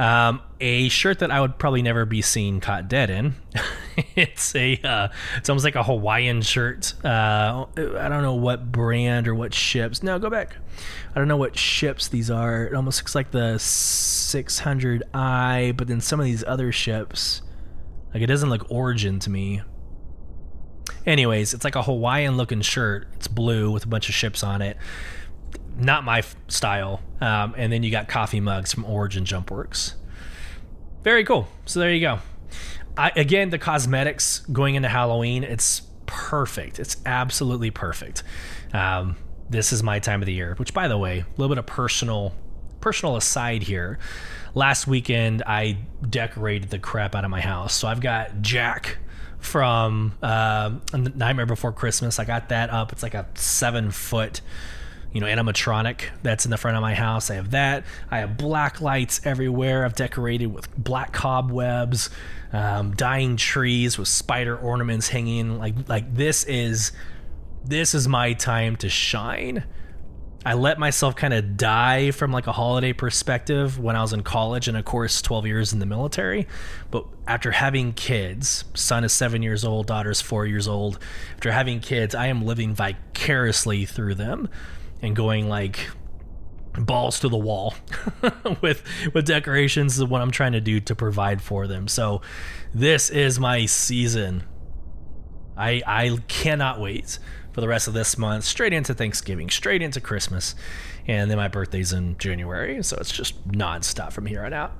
[0.00, 3.34] Um, a shirt that I would probably never be seen caught dead in.
[4.16, 6.94] it's a uh, it's almost like a Hawaiian shirt.
[7.04, 10.02] Uh, I don't know what brand or what ships.
[10.02, 10.56] No, go back.
[11.14, 12.64] I don't know what ships these are.
[12.64, 17.42] It almost looks like the 600i, but then some of these other ships,
[18.14, 19.60] like it doesn't look Origin to me.
[21.04, 23.08] Anyways, it's like a Hawaiian looking shirt.
[23.16, 24.78] It's blue with a bunch of ships on it
[25.80, 27.00] not my style.
[27.20, 29.94] Um, and then you got coffee mugs from Origin Jumpworks.
[31.02, 31.48] Very cool.
[31.64, 32.18] So there you go.
[32.96, 36.78] I, again, the cosmetics going into Halloween, it's perfect.
[36.78, 38.22] It's absolutely perfect.
[38.72, 39.16] Um,
[39.48, 40.54] this is my time of the year.
[40.56, 42.34] Which, by the way, a little bit of personal
[42.80, 43.98] personal aside here.
[44.54, 47.74] Last weekend, I decorated the crap out of my house.
[47.74, 48.96] So I've got Jack
[49.38, 52.18] from uh, Nightmare Before Christmas.
[52.18, 52.92] I got that up.
[52.92, 54.40] It's like a seven foot
[55.12, 57.30] you know, animatronic that's in the front of my house.
[57.30, 57.84] I have that.
[58.10, 59.84] I have black lights everywhere.
[59.84, 62.10] I've decorated with black cobwebs,
[62.52, 65.58] um, dying trees with spider ornaments hanging.
[65.58, 66.92] Like like this is
[67.64, 69.64] this is my time to shine.
[70.46, 74.22] I let myself kind of die from like a holiday perspective when I was in
[74.22, 76.46] college and of course 12 years in the military.
[76.90, 80.98] But after having kids, son is 7 years old, daughter's 4 years old.
[81.34, 84.48] After having kids, I am living vicariously through them
[85.02, 85.88] and going like
[86.78, 87.74] balls to the wall
[88.60, 88.82] with
[89.12, 91.88] with decorations is what I'm trying to do to provide for them.
[91.88, 92.22] So
[92.72, 94.44] this is my season.
[95.56, 97.18] I I cannot wait
[97.52, 100.54] for the rest of this month, straight into Thanksgiving, straight into Christmas,
[101.06, 104.72] and then my birthday's in January, so it's just nonstop from here on out.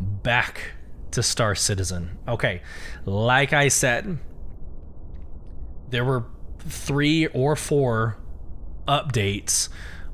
[0.00, 0.72] Back
[1.10, 2.18] to Star Citizen.
[2.26, 2.62] Okay,
[3.04, 4.18] like I said,
[5.90, 6.24] there were
[6.60, 8.18] three or four
[8.86, 9.68] updates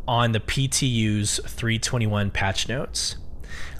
[0.06, 3.16] on the PTU's 321 patch notes.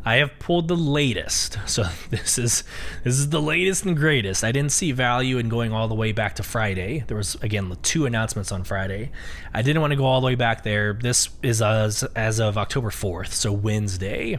[0.05, 1.59] I have pulled the latest.
[1.67, 2.65] So this is
[3.03, 4.45] this is the latest and greatest.
[4.45, 7.05] I didn't see value in going all the way back to Friday.
[7.07, 9.11] There was again two announcements on Friday.
[9.55, 10.93] I didn't want to go all the way back there.
[10.93, 14.39] This is as as of October 4th, so Wednesday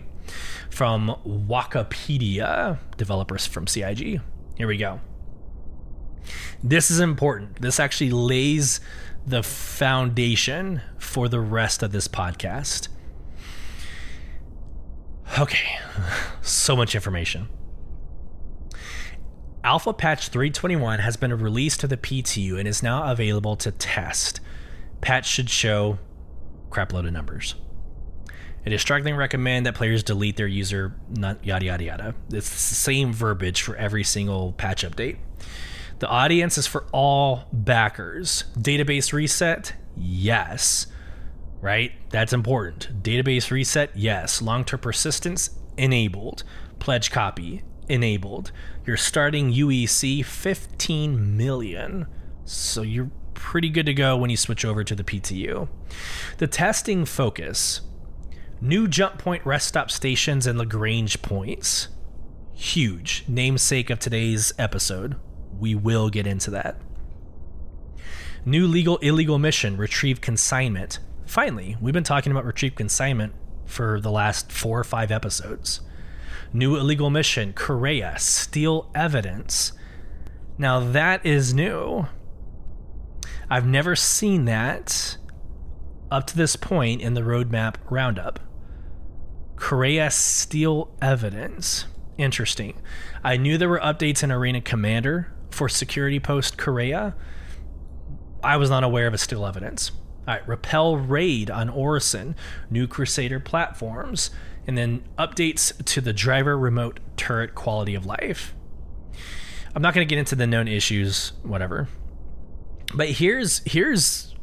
[0.69, 4.21] from Wikipedia, developers from CIG.
[4.57, 4.99] Here we go.
[6.63, 7.61] This is important.
[7.61, 8.79] This actually lays
[9.25, 12.89] the foundation for the rest of this podcast.
[15.39, 15.79] Okay,
[16.41, 17.47] so much information.
[19.63, 24.41] Alpha Patch 321 has been released to the PTU and is now available to test.
[24.99, 25.99] Patch should show
[26.69, 27.55] crapload of numbers.
[28.65, 32.15] It is strongly recommend that players delete their user, yada yada yada.
[32.31, 35.17] It's the same verbiage for every single patch update.
[35.99, 38.45] The audience is for all backers.
[38.57, 40.87] Database reset, yes.
[41.61, 41.93] Right?
[42.09, 43.03] That's important.
[43.03, 44.41] Database reset, yes.
[44.41, 46.43] Long term persistence, enabled.
[46.79, 48.51] Pledge copy, enabled.
[48.85, 52.07] You're starting UEC, 15 million.
[52.45, 55.67] So you're pretty good to go when you switch over to the PTU.
[56.37, 57.81] The testing focus
[58.61, 61.89] new jump point rest stop stations and Lagrange points.
[62.53, 63.25] Huge.
[63.27, 65.17] Namesake of today's episode
[65.59, 66.77] we will get into that.
[68.45, 70.99] New legal illegal mission, retrieve consignment.
[71.25, 73.33] Finally, we've been talking about retrieve consignment
[73.65, 75.81] for the last four or five episodes.
[76.51, 79.71] New illegal mission, Kareah steal evidence.
[80.57, 82.07] Now that is new.
[83.49, 85.17] I've never seen that
[86.11, 88.39] up to this point in the roadmap roundup.
[89.55, 91.85] Kareah steal evidence.
[92.17, 92.79] Interesting.
[93.23, 97.13] I knew there were updates in Arena Commander for security post Kareah.
[98.43, 99.91] I was not aware of a still evidence.
[100.27, 102.35] All right, repel raid on Orison,
[102.69, 104.31] new Crusader platforms,
[104.67, 108.53] and then updates to the driver remote turret quality of life.
[109.75, 111.87] I'm not going to get into the known issues, whatever.
[112.93, 114.33] But here's here's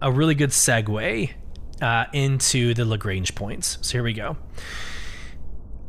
[0.00, 1.30] a really good segue
[1.80, 3.78] uh, into the Lagrange points.
[3.80, 4.36] So here we go.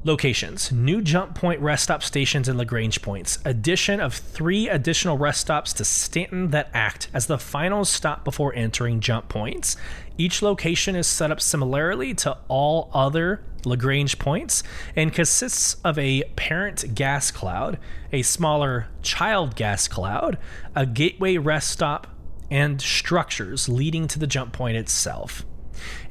[0.06, 3.40] Locations New jump point rest stop stations and Lagrange points.
[3.46, 8.54] Addition of three additional rest stops to Stanton that act as the final stop before
[8.54, 9.78] entering jump points.
[10.18, 14.62] Each location is set up similarly to all other Lagrange points
[14.94, 17.80] and consists of a parent gas cloud,
[18.12, 20.38] a smaller child gas cloud,
[20.76, 22.08] a gateway rest stop,
[22.52, 25.46] and structures leading to the jump point itself.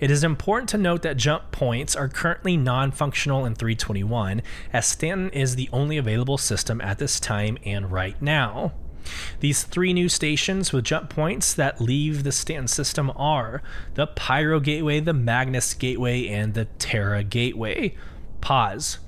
[0.01, 4.43] It is important to note that jump points are currently non functional in 321,
[4.73, 8.73] as Stanton is the only available system at this time and right now.
[9.41, 13.63] These three new stations with jump points that leave the Stanton system are
[13.95, 17.95] the Pyro Gateway, the Magnus Gateway, and the Terra Gateway.
[18.41, 18.99] Pause.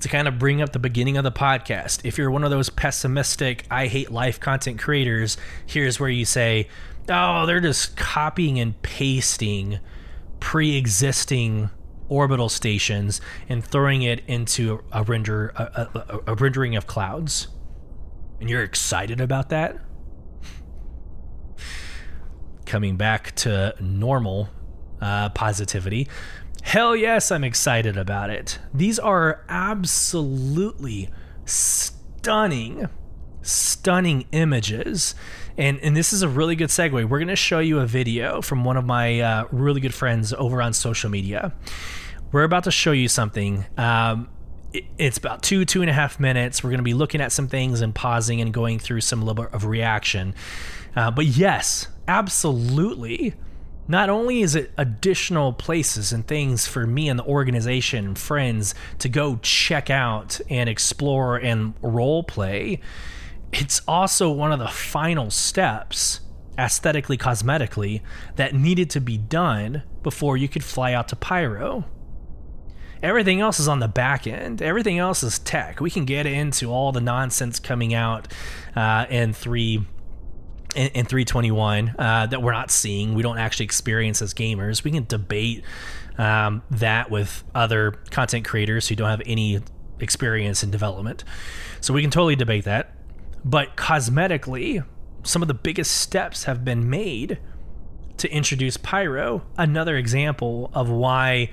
[0.00, 2.70] To kind of bring up the beginning of the podcast, if you're one of those
[2.70, 5.36] pessimistic, I hate life content creators,
[5.66, 6.68] here's where you say,
[7.10, 9.80] oh, they're just copying and pasting
[10.40, 11.70] pre existing
[12.08, 17.48] orbital stations and throwing it into a render a, a, a, rendering of clouds.
[18.40, 19.78] And you're excited about that?
[22.66, 24.48] Coming back to normal
[25.00, 26.08] uh, positivity.
[26.62, 28.58] Hell yes i'm excited about it.
[28.74, 31.08] These are absolutely
[31.44, 32.88] stunning
[33.42, 35.14] stunning images
[35.58, 36.92] and and this is a really good segue.
[36.92, 40.32] We're going to show you a video from one of my uh, really good friends
[40.32, 41.52] over on social media.
[42.30, 43.66] We're about to show you something.
[43.76, 44.28] Um,
[44.72, 46.62] it's about two two and a half minutes.
[46.62, 49.52] We're going to be looking at some things and pausing and going through some bit
[49.52, 50.34] of reaction.
[50.94, 53.34] Uh, but yes, absolutely.
[53.90, 58.74] Not only is it additional places and things for me and the organization and friends
[58.98, 62.80] to go check out and explore and role play,
[63.52, 66.20] it's also one of the final steps
[66.58, 68.02] aesthetically cosmetically
[68.36, 71.84] that needed to be done before you could fly out to pyro.
[73.00, 74.60] Everything else is on the back end.
[74.60, 75.80] Everything else is tech.
[75.80, 78.26] We can get into all the nonsense coming out
[78.74, 79.86] uh, in 3
[80.74, 83.14] in, in 321 uh, that we're not seeing.
[83.14, 84.82] We don't actually experience as gamers.
[84.82, 85.64] We can debate
[86.18, 89.60] um, that with other content creators who don't have any
[90.00, 91.22] experience in development.
[91.80, 92.97] So we can totally debate that
[93.44, 94.84] but cosmetically,
[95.22, 97.38] some of the biggest steps have been made
[98.18, 99.42] to introduce pyro.
[99.56, 101.50] Another example of why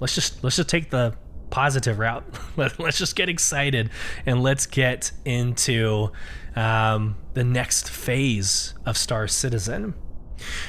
[0.00, 1.16] let's just let's just take the
[1.50, 2.24] positive route.
[2.56, 3.90] Let, us just get excited
[4.24, 6.12] and let's get into
[6.54, 9.94] um, the next phase of Star Citizen.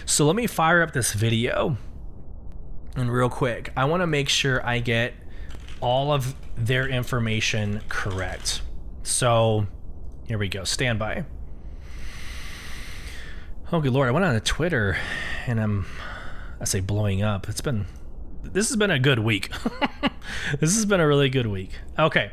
[0.05, 1.77] So let me fire up this video.
[2.95, 5.13] And real quick, I want to make sure I get
[5.79, 8.61] all of their information correct.
[9.03, 9.67] So
[10.27, 10.63] here we go.
[10.63, 11.25] Stand by.
[13.71, 14.09] Oh, good lord!
[14.09, 14.97] I went on to Twitter,
[15.47, 15.85] and I'm,
[16.59, 17.47] I say, blowing up.
[17.47, 17.85] It's been,
[18.43, 19.49] this has been a good week.
[20.59, 21.71] this has been a really good week.
[21.97, 22.31] Okay,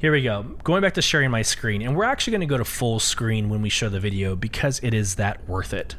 [0.00, 0.44] here we go.
[0.64, 3.50] Going back to sharing my screen, and we're actually going to go to full screen
[3.50, 5.96] when we show the video because it is that worth it.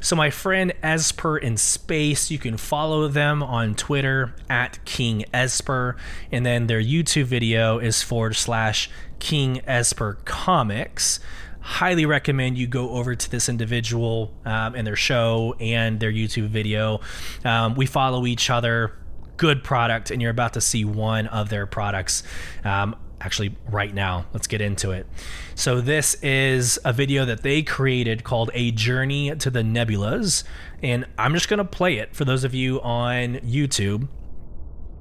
[0.00, 5.96] So, my friend Esper in Space, you can follow them on Twitter at King Esper,
[6.30, 11.20] and then their YouTube video is forward slash King Esper Comics.
[11.60, 16.48] Highly recommend you go over to this individual um, and their show and their YouTube
[16.48, 17.00] video.
[17.44, 18.94] Um, we follow each other.
[19.36, 22.22] Good product, and you're about to see one of their products.
[22.64, 24.26] Um, actually right now.
[24.32, 25.06] Let's get into it.
[25.54, 30.44] So this is a video that they created called A Journey to the Nebulas
[30.82, 34.08] and I'm just going to play it for those of you on YouTube.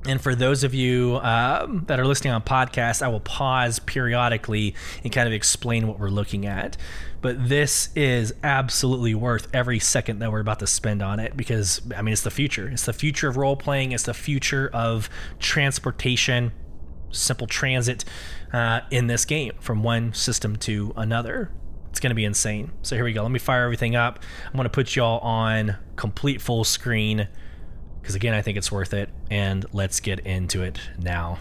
[0.08, 4.74] And for those of you um, that are listening on podcast, I will pause periodically
[5.04, 6.78] and kind of explain what we're looking at.
[7.20, 11.82] But this is absolutely worth every second that we're about to spend on it because,
[11.96, 12.70] I mean, it's the future.
[12.70, 15.10] It's the future of role playing, it's the future of
[15.40, 16.54] transportation,
[17.12, 18.06] simple transit
[18.54, 21.52] uh, in this game from one system to another.
[21.90, 22.72] It's going to be insane.
[22.84, 23.24] So here we go.
[23.24, 24.20] Let me fire everything up.
[24.46, 27.28] I'm going to put y'all on complete full screen
[28.02, 29.10] because, again, I think it's worth it.
[29.32, 31.40] And let's get into it now.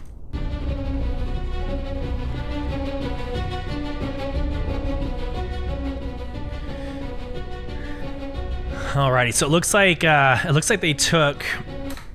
[8.96, 11.44] Alrighty, so it looks like uh, it looks like they took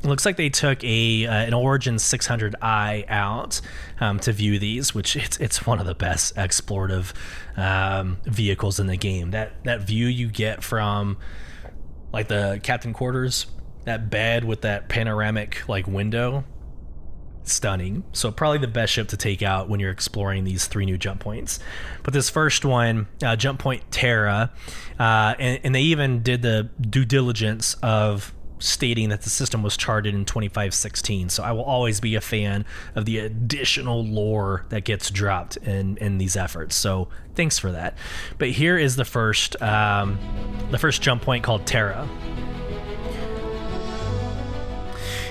[0.04, 3.62] It looks like they took a uh, an Origin 600i out
[4.00, 7.14] um, to view these, which it's it's one of the best explorative
[7.56, 9.32] um, vehicles in the game.
[9.32, 11.18] That that view you get from
[12.12, 13.46] like the captain quarters,
[13.86, 16.46] that bed with that panoramic like window,
[17.44, 18.04] stunning.
[18.12, 21.22] So probably the best ship to take out when you're exploring these three new jump
[21.22, 21.60] points.
[22.04, 24.52] But this first one, uh, jump point Terra,
[25.00, 29.76] uh, and, and they even did the due diligence of stating that the system was
[29.76, 31.30] charted in 2516.
[31.30, 35.98] So I will always be a fan of the additional lore that gets dropped in
[35.98, 36.76] in these efforts.
[36.76, 37.98] So thanks for that.
[38.38, 40.18] But here is the first um,
[40.72, 42.08] the first jump point called Terra.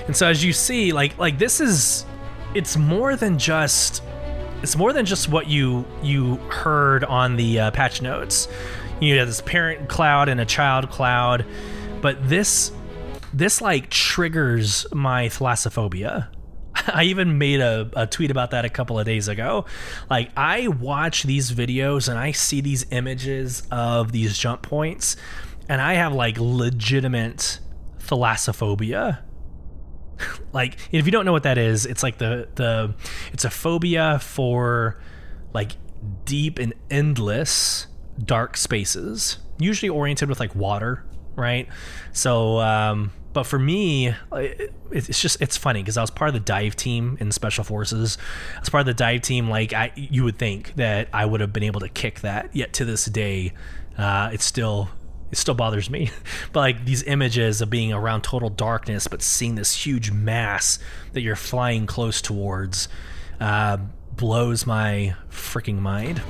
[0.07, 2.05] And so as you see, like like this is
[2.53, 4.03] it's more than just
[4.61, 8.47] it's more than just what you you heard on the uh, patch notes.
[8.99, 11.45] You have this parent cloud and a child cloud,
[12.01, 12.71] but this
[13.33, 16.27] this like triggers my thalassophobia.
[16.87, 19.65] I even made a, a tweet about that a couple of days ago.
[20.09, 25.17] Like, I watch these videos and I see these images of these jump points,
[25.69, 27.59] and I have like legitimate
[27.99, 29.19] thalassophobia.
[30.53, 32.95] like, if you don't know what that is, it's like the the
[33.33, 35.01] it's a phobia for
[35.53, 35.73] like
[36.25, 37.87] deep and endless
[38.23, 41.05] dark spaces, usually oriented with like water,
[41.35, 41.67] right?
[42.13, 44.13] So um, but for me,
[44.91, 48.17] it's just it's funny because I was part of the dive team in special forces.
[48.61, 51.53] As part of the dive team, like I, you would think that I would have
[51.53, 52.55] been able to kick that.
[52.55, 53.53] Yet to this day,
[53.97, 54.89] uh, it still
[55.31, 56.11] it still bothers me.
[56.51, 60.79] but like these images of being around total darkness, but seeing this huge mass
[61.13, 62.89] that you're flying close towards,
[63.39, 63.77] uh,
[64.15, 66.21] blows my freaking mind.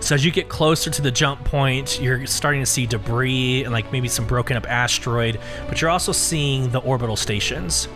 [0.00, 3.72] So as you get closer to the jump point, you're starting to see debris and
[3.72, 7.88] like maybe some broken up asteroid, but you're also seeing the orbital stations.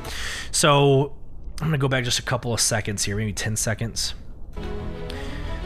[0.50, 1.14] So
[1.60, 4.14] I'm gonna go back just a couple of seconds here, maybe 10 seconds.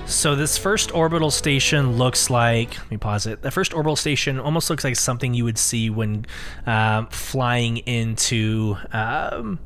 [0.07, 3.43] So this first orbital station looks like, let me pause it.
[3.43, 6.27] The first orbital station almost looks like something you would see when
[6.67, 9.61] um, flying into um,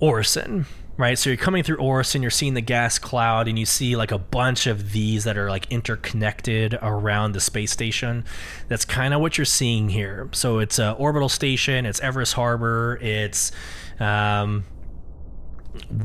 [0.00, 0.66] Orison
[0.96, 1.18] right?
[1.18, 4.18] So you're coming through Orison, you're seeing the gas cloud, and you see like a
[4.18, 8.24] bunch of these that are like interconnected around the space station.
[8.68, 10.28] That's kind of what you're seeing here.
[10.32, 13.52] So it's a orbital station, it's Everus Harbor, it's
[14.00, 14.64] um,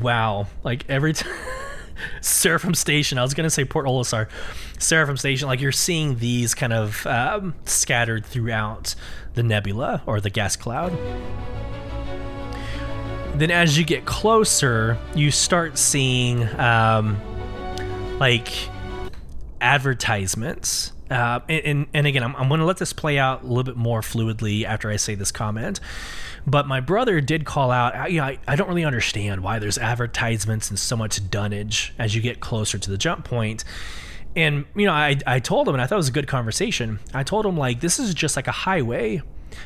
[0.00, 1.32] wow, like every time.
[2.20, 3.18] Seraphim Station.
[3.18, 4.28] I was gonna say Port Olisar.
[4.78, 5.46] Seraphim Station.
[5.46, 8.94] Like you're seeing these kind of um, scattered throughout
[9.34, 10.92] the nebula or the gas cloud.
[13.34, 17.18] Then as you get closer, you start seeing um,
[18.20, 18.48] like
[19.60, 20.92] advertisements.
[21.10, 23.64] Uh, and, and, and again, I'm, I'm going to let this play out a little
[23.64, 25.80] bit more fluidly after I say this comment.
[26.46, 29.78] But my brother did call out, you know, I, I don't really understand why there's
[29.78, 33.64] advertisements and so much dunnage as you get closer to the jump point.
[34.34, 36.98] And, you know, I, I told him, and I thought it was a good conversation.
[37.12, 39.22] I told him, like, this is just like a highway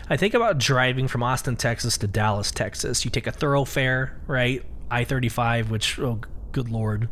[0.09, 3.05] I think about driving from Austin, Texas to Dallas, Texas.
[3.05, 4.65] You take a thoroughfare, right?
[4.91, 6.21] I 35, which, oh,
[6.53, 7.09] good lord.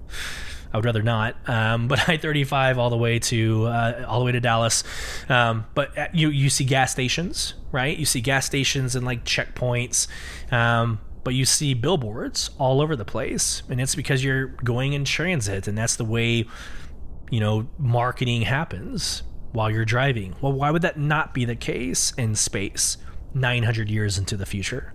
[0.74, 1.36] I would rather not.
[1.48, 4.82] Um, but I thirty five all the way to uh, all the way to Dallas.
[5.28, 7.96] Um, but uh, you you see gas stations, right?
[7.96, 10.08] You see gas stations and like checkpoints.
[10.52, 15.04] Um, but you see billboards all over the place, and it's because you're going in
[15.04, 16.44] transit, and that's the way
[17.30, 19.22] you know marketing happens
[19.54, 20.34] while you're driving.
[20.42, 22.98] Well, why would that not be the case in space
[23.32, 24.92] 900 years into the future?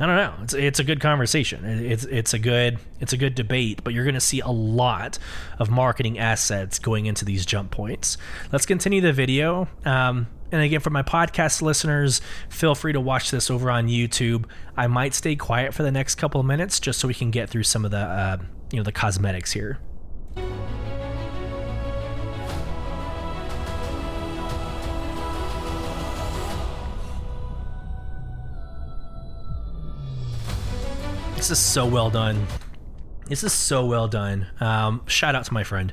[0.00, 0.34] I don't know.
[0.42, 1.64] It's it's a good conversation.
[1.64, 5.18] It's it's a good it's a good debate, but you're going to see a lot
[5.58, 8.16] of marketing assets going into these jump points.
[8.50, 9.68] Let's continue the video.
[9.84, 14.46] Um, and again, for my podcast listeners, feel free to watch this over on YouTube.
[14.76, 17.48] I might stay quiet for the next couple of minutes just so we can get
[17.48, 18.38] through some of the uh,
[18.72, 19.78] you know the cosmetics here.
[31.42, 32.46] This is so well done.
[33.26, 34.46] This is so well done.
[34.60, 35.92] Um, shout out to my friend.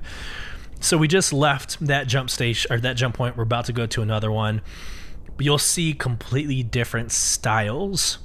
[0.79, 3.35] So we just left that jump station or that jump point.
[3.35, 4.61] We're about to go to another one.
[5.39, 8.19] You'll see completely different styles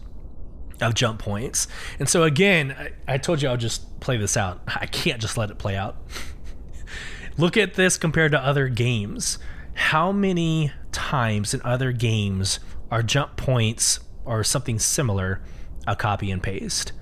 [0.82, 1.66] of jump points.
[1.98, 2.76] And so again,
[3.08, 4.60] I, I told you I'll just play this out.
[4.66, 5.96] I can't just let it play out.
[7.38, 9.38] Look at this compared to other games.
[9.72, 12.60] How many times in other games
[12.90, 15.40] are jump points or something similar
[15.86, 16.92] a copy and paste?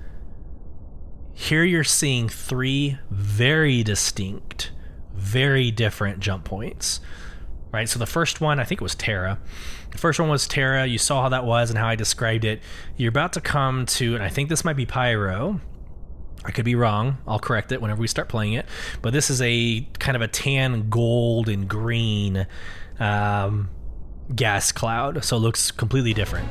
[1.33, 4.71] Here you're seeing three very distinct,
[5.13, 6.99] very different jump points.
[7.73, 7.89] right?
[7.89, 9.39] So the first one, I think it was Terra.
[9.91, 10.85] The first one was Terra.
[10.85, 12.61] You saw how that was and how I described it.
[12.95, 15.59] You're about to come to, and I think this might be Pyro.
[16.45, 17.17] I could be wrong.
[17.27, 18.65] I'll correct it whenever we start playing it.
[19.01, 22.47] But this is a kind of a tan gold and green
[22.99, 23.69] um,
[24.35, 26.47] gas cloud, so it looks completely different.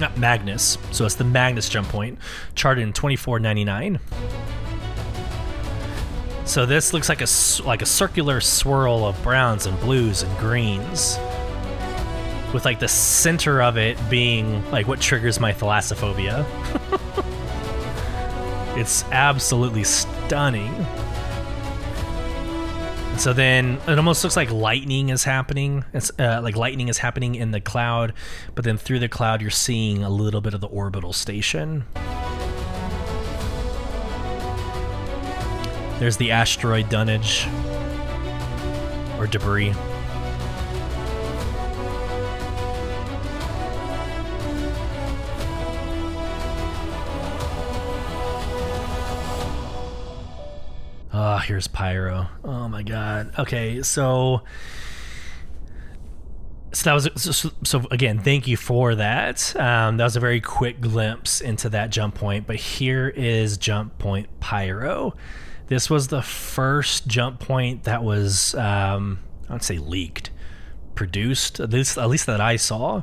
[0.00, 2.18] Not Magnus, so it's the Magnus jump point,
[2.54, 4.00] charted in 2499.
[6.44, 7.26] So this looks like a
[7.66, 11.18] like a circular swirl of browns and blues and greens
[12.52, 16.44] with like the center of it being like what triggers my thalassophobia.
[18.76, 20.72] it's absolutely stunning.
[23.16, 25.84] So then it almost looks like lightning is happening.
[25.94, 28.12] It's uh, like lightning is happening in the cloud,
[28.54, 31.84] but then through the cloud you're seeing a little bit of the orbital station.
[35.98, 37.46] There's the asteroid dunnage
[39.18, 39.72] or debris.
[51.44, 52.28] Here's Pyro.
[52.42, 53.32] Oh my god.
[53.38, 54.42] Okay, so
[56.72, 58.18] so that was so, so again.
[58.18, 59.54] Thank you for that.
[59.56, 62.46] Um, that was a very quick glimpse into that jump point.
[62.46, 65.14] But here is jump point Pyro.
[65.68, 70.30] This was the first jump point that was um, I would say leaked,
[70.94, 73.02] produced at least at least that I saw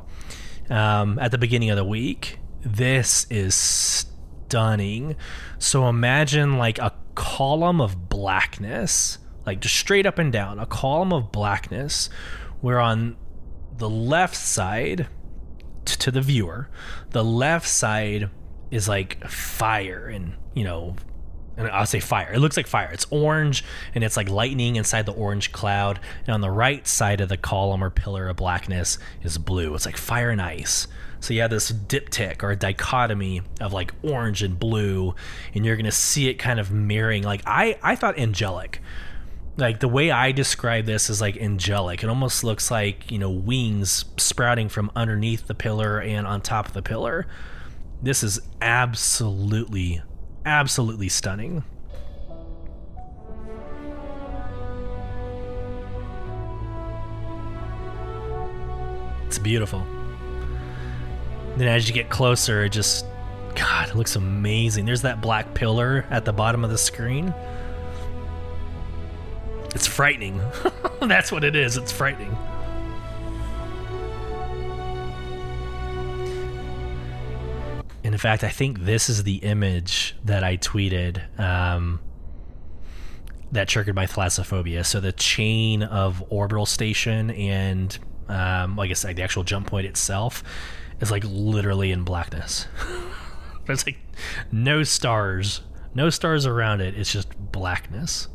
[0.68, 2.38] um, at the beginning of the week.
[2.64, 5.16] This is stunning.
[5.58, 11.12] So imagine like a column of blackness, like just straight up and down, a column
[11.12, 12.08] of blackness,
[12.60, 13.16] where on
[13.76, 15.08] the left side
[15.84, 16.68] t- to the viewer,
[17.10, 18.30] the left side
[18.70, 20.96] is like fire and, you know,
[21.56, 22.32] and I'll say fire.
[22.32, 22.90] It looks like fire.
[22.92, 26.00] It's orange and it's like lightning inside the orange cloud.
[26.26, 29.74] And on the right side of the column or pillar of blackness is blue.
[29.74, 30.88] It's like fire and ice.
[31.22, 35.14] So you have this diptych or dichotomy of like orange and blue,
[35.54, 37.22] and you're gonna see it kind of mirroring.
[37.22, 38.82] Like I, I thought angelic.
[39.56, 42.02] Like the way I describe this is like angelic.
[42.02, 46.66] It almost looks like you know wings sprouting from underneath the pillar and on top
[46.66, 47.28] of the pillar.
[48.02, 50.02] This is absolutely,
[50.44, 51.62] absolutely stunning.
[59.28, 59.86] It's beautiful.
[61.56, 63.04] Then as you get closer, it just
[63.54, 64.86] God, it looks amazing.
[64.86, 67.34] There's that black pillar at the bottom of the screen.
[69.74, 70.40] It's frightening.
[71.00, 71.76] That's what it is.
[71.76, 72.36] It's frightening.
[78.04, 82.00] And in fact, I think this is the image that I tweeted um,
[83.52, 84.84] that triggered my thalassophobia.
[84.84, 87.96] So the chain of orbital station and,
[88.28, 90.42] um, I guess, like the actual jump point itself
[91.02, 92.66] is like literally in blackness.
[93.66, 93.98] There's like
[94.50, 95.60] no stars,
[95.94, 96.96] no stars around it.
[96.96, 98.28] It's just blackness.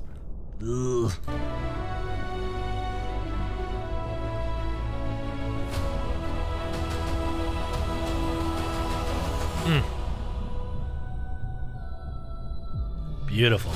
[0.61, 1.11] Ugh.
[9.65, 9.83] Mm.
[13.27, 13.71] Beautiful.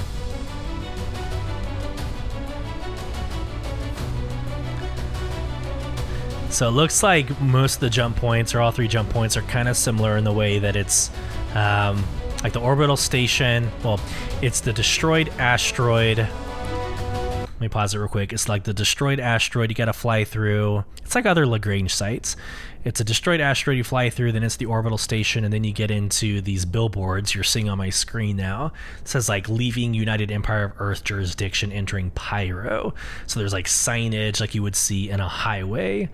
[6.52, 9.42] So it looks like most of the jump points, or all three jump points, are
[9.44, 11.10] kind of similar in the way that it's
[11.56, 12.04] um,
[12.44, 13.72] like the orbital station.
[13.84, 14.02] Well,
[14.42, 16.18] it's the destroyed asteroid.
[16.18, 18.34] Let me pause it real quick.
[18.34, 20.84] It's like the destroyed asteroid you got to fly through.
[21.04, 22.36] It's like other Lagrange sites.
[22.84, 25.72] It's a destroyed asteroid you fly through, then it's the orbital station, and then you
[25.72, 28.74] get into these billboards you're seeing on my screen now.
[29.00, 32.94] It says like leaving United Empire of Earth jurisdiction, entering Pyro.
[33.28, 36.10] So there's like signage like you would see in a highway.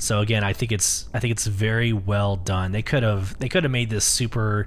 [0.00, 2.72] So again, I think it's I think it's very well done.
[2.72, 4.66] They could have they could have made this super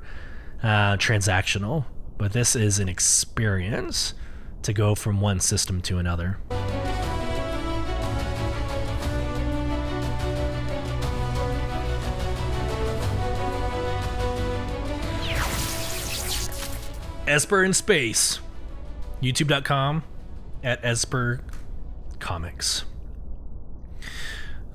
[0.61, 1.85] uh, transactional,
[2.19, 4.13] but this is an experience
[4.61, 6.37] to go from one system to another.
[17.25, 18.39] Esper in Space.
[19.21, 20.03] YouTube.com
[20.63, 21.41] at Esper
[22.19, 22.85] Comics.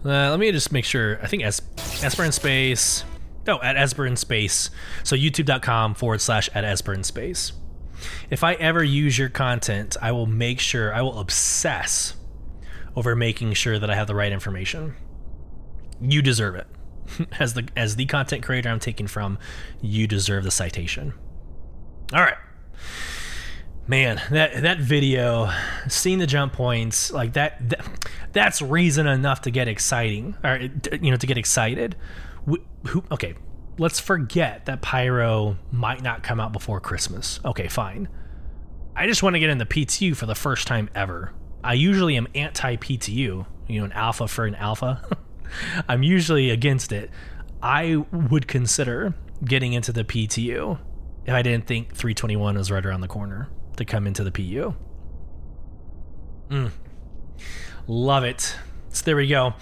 [0.05, 1.19] Uh, let me just make sure.
[1.23, 1.61] I think es-
[2.03, 3.05] Esper in Space.
[3.47, 4.71] No, at Esper in Space.
[5.03, 7.53] So youtube.com forward slash at Esper in Space.
[8.31, 12.15] If I ever use your content, I will make sure, I will obsess
[12.95, 14.95] over making sure that I have the right information.
[16.01, 16.67] You deserve it.
[17.41, 19.39] As the as the content creator I'm taking from,
[19.81, 21.15] you deserve the citation.
[22.13, 22.37] All right.
[23.89, 25.51] Man, that that video,
[25.89, 27.85] seeing the jump points, like that, that
[28.33, 30.61] that's reason enough to get exciting, or
[31.01, 31.97] you know, to get excited.
[32.87, 33.35] Who, okay,
[33.79, 37.41] let's forget that Pyro might not come out before Christmas.
[37.45, 38.09] Okay, fine.
[38.95, 41.33] I just want to get in the PTU for the first time ever.
[41.65, 45.03] I usually am anti PTU, you know, an alpha for an alpha.
[45.89, 47.11] I'm usually against it.
[47.63, 49.15] I would consider
[49.45, 50.79] getting into the PTU
[51.27, 53.49] if I didn't think 321 was right around the corner
[53.79, 54.75] to come into the PU.
[56.51, 56.71] Mm.
[57.87, 58.57] Love it.
[58.91, 59.55] So there we go.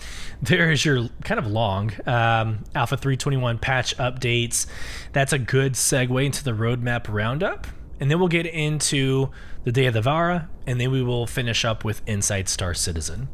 [0.43, 4.67] There is your kind of long um, Alpha 321 patch updates.
[5.12, 7.67] That's a good segue into the roadmap roundup.
[7.99, 9.31] And then we'll get into
[9.64, 13.29] the Day of the Vara, and then we will finish up with Inside Star Citizen.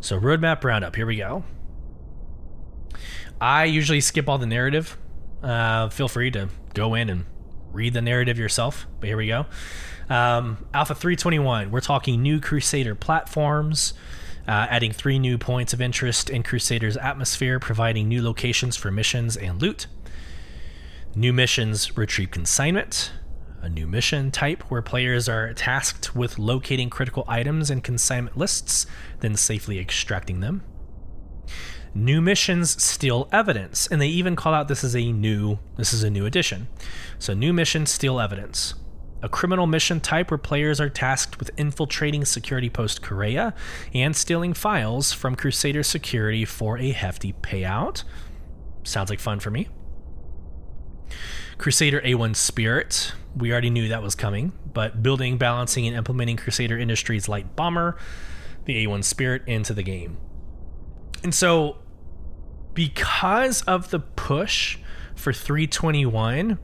[0.00, 1.42] So, roadmap roundup, here we go.
[3.40, 4.96] I usually skip all the narrative.
[5.42, 7.26] Uh, feel free to go in and
[7.76, 9.46] read the narrative yourself, but here we go.
[10.08, 13.92] Um, Alpha 321, we're talking new Crusader platforms,
[14.48, 19.36] uh, adding three new points of interest in Crusader's atmosphere, providing new locations for missions
[19.36, 19.86] and loot.
[21.14, 23.12] New missions retrieve consignment,
[23.62, 28.86] a new mission type where players are tasked with locating critical items in consignment lists,
[29.20, 30.62] then safely extracting them.
[31.96, 36.02] New missions steal evidence, and they even call out this is a new this is
[36.02, 36.68] a new addition.
[37.18, 38.74] So new missions steal evidence
[39.22, 43.54] a criminal mission type where players are tasked with infiltrating security post Kareah
[43.94, 48.04] and stealing files from Crusader security for a hefty payout.
[48.84, 49.68] Sounds like fun for me.
[51.58, 56.78] Crusader A1 Spirit, we already knew that was coming, but building, balancing, and implementing Crusader
[56.78, 57.96] Industries Light Bomber,
[58.66, 60.18] the A1 Spirit, into the game.
[61.24, 61.78] And so,
[62.76, 64.78] because of the push
[65.16, 66.58] for 321,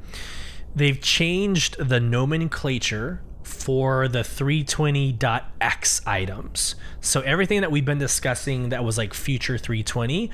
[0.77, 6.75] they've changed the nomenclature for the 320.x items.
[7.01, 10.31] So everything that we've been discussing that was like future 320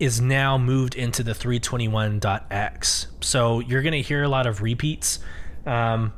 [0.00, 3.08] is now moved into the 321.x.
[3.20, 5.18] So you're going to hear a lot of repeats
[5.66, 6.14] um,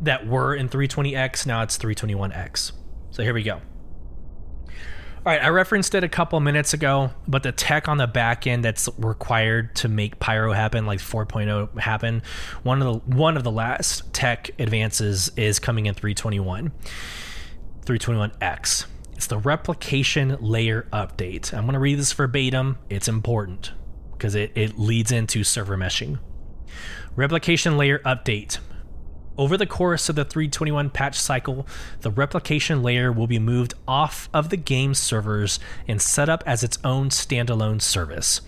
[0.00, 1.46] that were in 320x.
[1.46, 2.72] Now it's 321x.
[3.10, 3.60] So here we go.
[5.24, 8.44] All right, I referenced it a couple minutes ago, but the tech on the back
[8.44, 12.22] end that's required to make Pyro happen, like 4.0 happen,
[12.64, 16.72] one of the one of the last tech advances is coming in 321,
[17.84, 18.86] 321X.
[19.12, 21.54] It's the replication layer update.
[21.54, 22.78] I'm going to read this verbatim.
[22.90, 23.70] It's important
[24.10, 26.18] because it, it leads into server meshing.
[27.14, 28.58] Replication layer update.
[29.38, 31.66] Over the course of the 321 patch cycle,
[32.02, 35.58] the replication layer will be moved off of the game's servers
[35.88, 38.42] and set up as its own standalone service.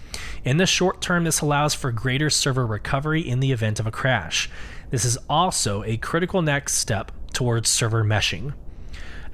[0.45, 3.91] In the short term, this allows for greater server recovery in the event of a
[3.91, 4.51] crash.
[4.91, 8.53] This is also a critical next step towards server meshing.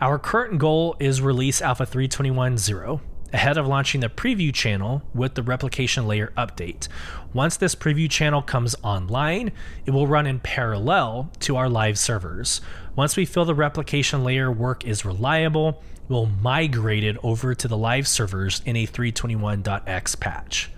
[0.01, 3.01] Our current goal is release Alpha 321.0
[3.33, 6.89] ahead of launching the preview channel with the replication layer update.
[7.33, 9.53] Once this preview channel comes online,
[9.87, 12.61] it will run in parallel to our live servers.
[12.97, 17.77] Once we feel the replication layer work is reliable, we'll migrate it over to the
[17.77, 20.71] live servers in a 321.x patch.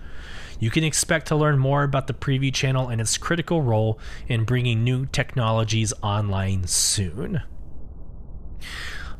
[0.59, 4.45] You can expect to learn more about the preview channel and its critical role in
[4.45, 7.41] bringing new technologies online soon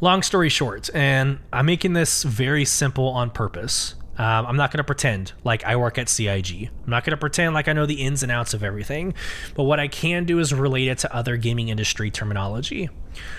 [0.03, 3.95] long story short, and I'm making this very simple on purpose.
[4.17, 6.69] Um, I'm not going to pretend like I work at CIG.
[6.83, 9.15] I'm not going to pretend like I know the ins and outs of everything.
[9.55, 12.89] But what I can do is relate it to other gaming industry terminology.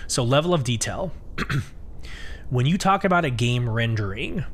[0.09, 1.12] So, level of detail.
[2.51, 4.45] when you talk about a game rendering,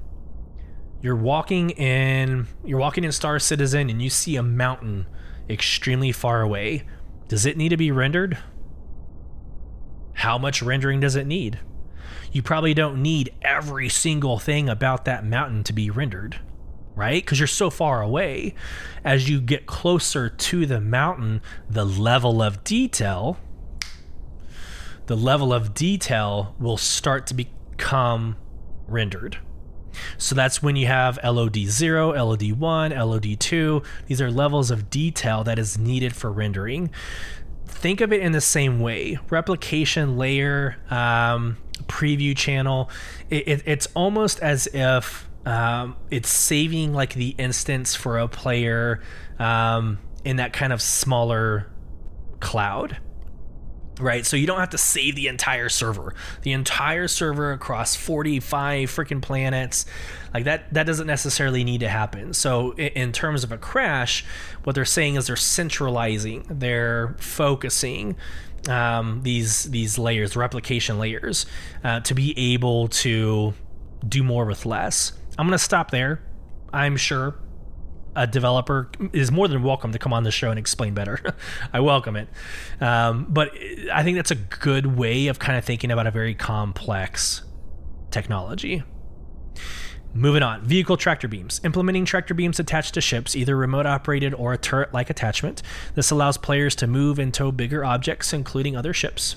[1.00, 5.06] you're walking in you're walking in Star Citizen and you see a mountain
[5.48, 6.82] extremely far away.
[7.28, 8.36] Does it need to be rendered?
[10.14, 11.60] How much rendering does it need?
[12.32, 16.38] You probably don't need every single thing about that mountain to be rendered,
[16.94, 17.22] right?
[17.22, 18.54] Because you're so far away.
[19.04, 23.38] As you get closer to the mountain, the level of detail,
[25.06, 28.36] the level of detail will start to become
[28.86, 29.38] rendered.
[30.18, 33.84] So that's when you have LOD0, LOD1, LOD2.
[34.06, 36.90] These are levels of detail that is needed for rendering.
[37.66, 39.18] Think of it in the same way.
[39.30, 42.90] Replication layer, um, preview channel,
[43.30, 49.00] it, it, it's almost as if um, it's saving like the instance for a player
[49.38, 51.70] um, in that kind of smaller
[52.40, 52.98] cloud.
[54.00, 54.24] right?
[54.26, 56.14] So you don't have to save the entire server.
[56.42, 59.86] The entire server across 45 freaking planets.
[60.32, 62.32] Like that that doesn't necessarily need to happen.
[62.34, 64.24] So in terms of a crash,
[64.64, 68.16] what they're saying is they're centralizing, they're focusing
[68.68, 71.46] um, these these layers, replication layers,
[71.84, 73.54] uh, to be able to
[74.06, 75.12] do more with less.
[75.38, 76.22] I'm going to stop there.
[76.72, 77.36] I'm sure
[78.16, 81.18] a developer is more than welcome to come on the show and explain better.
[81.72, 82.28] I welcome it.
[82.80, 83.52] Um, but
[83.92, 87.42] I think that's a good way of kind of thinking about a very complex
[88.10, 88.82] technology.
[90.12, 91.60] Moving on, vehicle tractor beams.
[91.62, 95.62] Implementing tractor beams attached to ships, either remote operated or a turret like attachment.
[95.94, 99.36] This allows players to move and tow bigger objects, including other ships.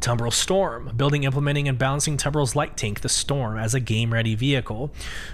[0.00, 4.34] Tumbril Storm, building, implementing, and balancing Tumbril's light tank, the Storm, as a game ready
[4.34, 4.90] vehicle.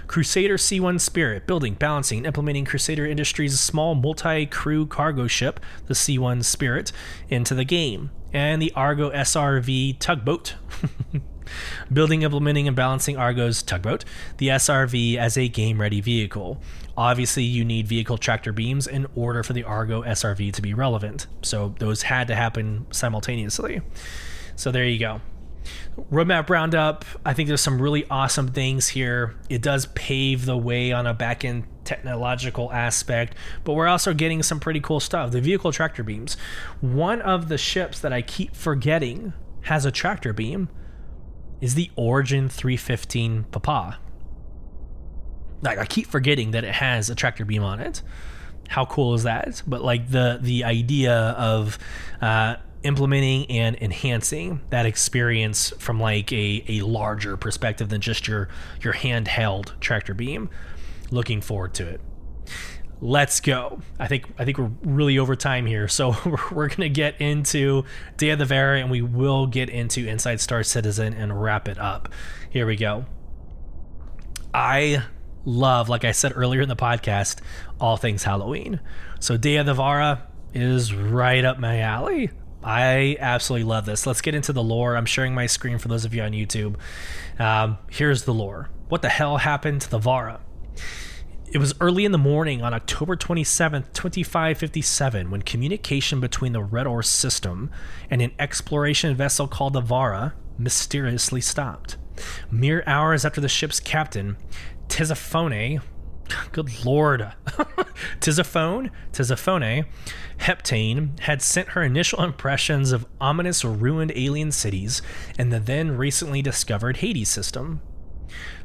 [0.07, 6.43] Crusader C1 Spirit, building, balancing, implementing Crusader Industries' small multi crew cargo ship, the C1
[6.43, 6.91] Spirit,
[7.29, 8.11] into the game.
[8.33, 10.55] And the Argo SRV tugboat.
[11.91, 14.05] building, implementing, and balancing Argo's tugboat,
[14.37, 16.61] the SRV as a game ready vehicle.
[16.97, 21.27] Obviously, you need vehicle tractor beams in order for the Argo SRV to be relevant,
[21.41, 23.81] so those had to happen simultaneously.
[24.55, 25.21] So there you go.
[26.11, 27.05] Roadmap roundup.
[27.25, 29.35] I think there's some really awesome things here.
[29.49, 34.43] It does pave the way on a back end technological aspect, but we're also getting
[34.43, 35.31] some pretty cool stuff.
[35.31, 36.37] The vehicle tractor beams.
[36.79, 39.33] One of the ships that I keep forgetting
[39.63, 40.69] has a tractor beam
[41.61, 43.99] is the Origin 315 Papa.
[45.61, 48.01] Like I keep forgetting that it has a tractor beam on it.
[48.67, 49.61] How cool is that?
[49.67, 51.77] But like the the idea of
[52.21, 58.49] uh, implementing and enhancing that experience from like a, a larger perspective than just your
[58.81, 60.49] your handheld tractor beam.
[61.11, 62.01] Looking forward to it.
[63.03, 63.81] Let's go.
[63.99, 66.15] I think I think we're really over time here, so
[66.51, 67.83] we're, gonna get into
[68.17, 71.79] Day of the Vara, and we will get into Inside Star Citizen and wrap it
[71.79, 72.09] up.
[72.51, 73.05] Here we go.
[74.53, 75.03] I
[75.45, 77.39] love, like I said earlier in the podcast,
[77.79, 78.79] all things Halloween.
[79.19, 82.29] So Day of the Vara is right up my alley.
[82.63, 84.05] I absolutely love this.
[84.05, 84.95] Let's get into the lore.
[84.95, 86.75] I'm sharing my screen for those of you on YouTube.
[87.39, 88.69] Um, here's the lore.
[88.89, 90.41] What the hell happened to the Vara?
[91.53, 96.87] It was early in the morning on October 27th, 2557, when communication between the Red
[96.87, 97.69] Ore system
[98.09, 101.97] and an exploration vessel called the Vara mysteriously stopped.
[102.49, 104.37] Mere hours after the ship's captain,
[104.87, 105.81] Tisiphone,
[106.53, 107.33] good lord,
[108.21, 109.87] Tisiphone, Tisiphone,
[110.39, 115.01] Heptane had sent her initial impressions of ominous ruined alien cities
[115.37, 117.81] and the then recently discovered Hades system.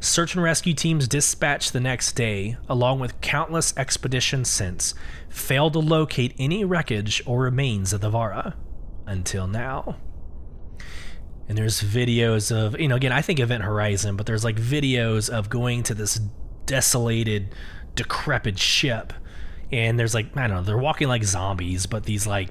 [0.01, 4.95] Search and rescue teams dispatched the next day, along with countless expeditions since,
[5.29, 8.57] failed to locate any wreckage or remains of the Vara.
[9.07, 9.97] Until now.
[11.49, 15.31] And there's videos of, you know, again, I think Event Horizon, but there's like videos
[15.31, 16.21] of going to this
[16.67, 17.55] desolated,
[17.95, 19.13] decrepit ship.
[19.71, 22.51] And there's like, I don't know, they're walking like zombies, but these like,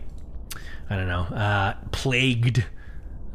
[0.89, 2.66] I don't know, uh, plagued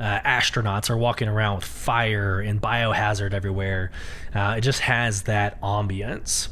[0.00, 3.90] uh, astronauts are walking around with fire and biohazard everywhere.
[4.34, 6.48] Uh, it just has that ambience.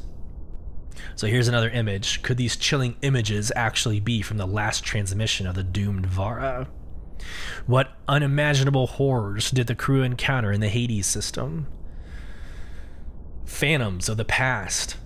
[1.17, 2.23] So here's another image.
[2.23, 6.69] Could these chilling images actually be from the last transmission of the doomed Vara?
[7.67, 11.67] What unimaginable horrors did the crew encounter in the Hades system?
[13.45, 14.97] Phantoms of the past.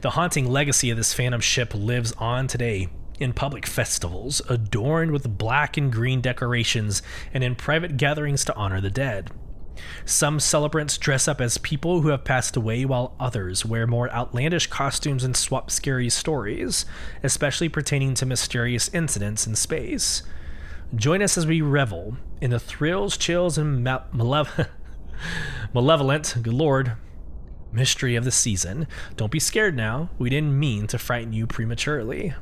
[0.00, 2.88] The haunting legacy of this phantom ship lives on today
[3.22, 7.02] in public festivals, adorned with black and green decorations,
[7.32, 9.30] and in private gatherings to honor the dead.
[10.04, 14.66] Some celebrants dress up as people who have passed away, while others wear more outlandish
[14.66, 16.84] costumes and swap scary stories,
[17.22, 20.22] especially pertaining to mysterious incidents in space.
[20.94, 24.68] Join us as we revel in the thrills, chills, and malev-
[25.72, 26.92] malevolent, good lord,
[27.72, 28.86] mystery of the season.
[29.16, 30.10] Don't be scared now.
[30.18, 32.34] We didn't mean to frighten you prematurely.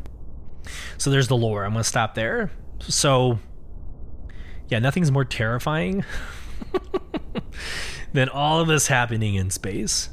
[0.99, 1.65] So there's the lore.
[1.65, 2.51] I'm going to stop there.
[2.81, 3.39] So,
[4.69, 6.05] yeah, nothing's more terrifying
[8.13, 10.11] than all of this happening in space.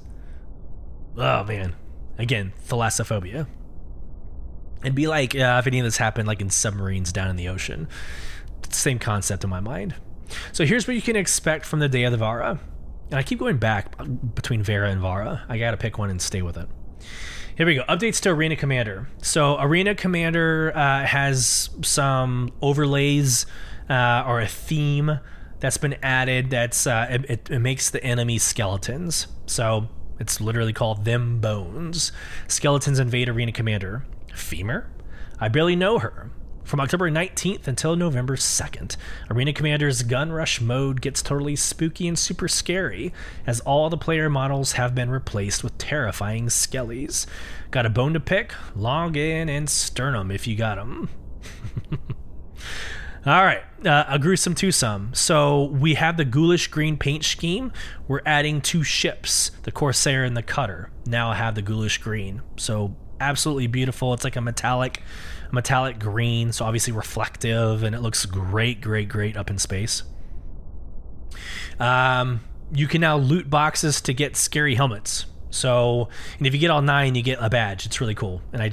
[1.17, 1.75] Oh, man.
[2.17, 3.47] Again, thalassophobia.
[4.81, 7.47] It'd be like uh, if any of this happened like in submarines down in the
[7.47, 7.87] ocean.
[8.69, 9.95] Same concept in my mind.
[10.51, 12.59] So here's what you can expect from the day of the Vara.
[13.09, 13.95] And I keep going back
[14.35, 15.43] between Vera and Vara.
[15.47, 16.67] I gotta pick one and stay with it.
[17.57, 17.83] Here we go.
[17.85, 19.09] Updates to Arena Commander.
[19.23, 23.47] So Arena Commander uh, has some overlays
[23.89, 25.19] uh, or a theme
[25.59, 26.51] that's been added.
[26.51, 29.25] That's uh, it, it, makes the enemy skeletons.
[29.47, 29.87] So
[30.19, 32.11] it's literally called them bones.
[32.47, 34.05] Skeletons invade Arena Commander.
[34.35, 34.87] Femur.
[35.39, 36.29] I barely know her.
[36.67, 38.97] From October 19th until November 2nd,
[39.31, 43.13] Arena Commander's Gun Rush mode gets totally spooky and super scary,
[43.45, 47.25] as all the player models have been replaced with terrifying skellies.
[47.71, 48.53] Got a bone to pick?
[48.75, 51.09] Log in and sternum if you got them.
[53.25, 55.13] All right, uh, a gruesome twosome.
[55.13, 57.71] So we have the ghoulish green paint scheme.
[58.09, 60.91] We're adding two ships, the Corsair and the Cutter.
[61.05, 62.41] Now I have the ghoulish green.
[62.57, 64.13] So absolutely beautiful.
[64.13, 65.01] It's like a metallic
[65.51, 70.03] metallic green, so obviously reflective, and it looks great, great, great up in space.
[71.79, 72.41] Um,
[72.73, 75.25] you can now loot boxes to get scary helmets.
[75.49, 77.85] So, and if you get all nine, you get a badge.
[77.85, 78.41] It's really cool.
[78.51, 78.71] And I,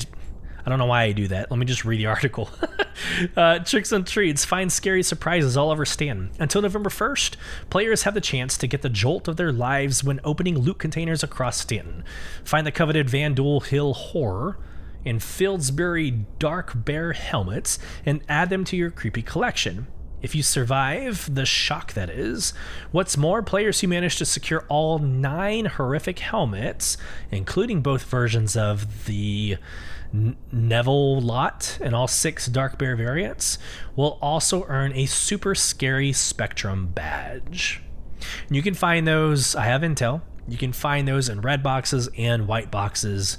[0.66, 1.50] I don't know why I do that.
[1.50, 2.50] Let me just read the article.
[3.36, 4.44] uh, tricks and treats.
[4.44, 6.30] Find scary surprises all over Stanton.
[6.38, 7.36] Until November 1st,
[7.70, 11.22] players have the chance to get the jolt of their lives when opening loot containers
[11.22, 12.04] across Stanton.
[12.44, 14.58] Find the coveted Van Vandule Hill Horror
[15.05, 19.86] in Fieldsbury Dark Bear helmets and add them to your creepy collection.
[20.22, 22.55] If you survive the shock that is,
[22.92, 26.96] what's more, players who manage to secure all nine horrific helmets,
[27.30, 29.59] including both versions of the
[30.50, 33.59] Neville Lott and all six Dark Bear variants,
[33.96, 37.82] will also earn a super scary Spectrum badge.
[38.48, 42.48] You can find those, I have intel, you can find those in red boxes and
[42.48, 43.36] white boxes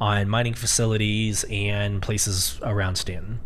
[0.00, 3.40] on mining facilities and places around Stanton.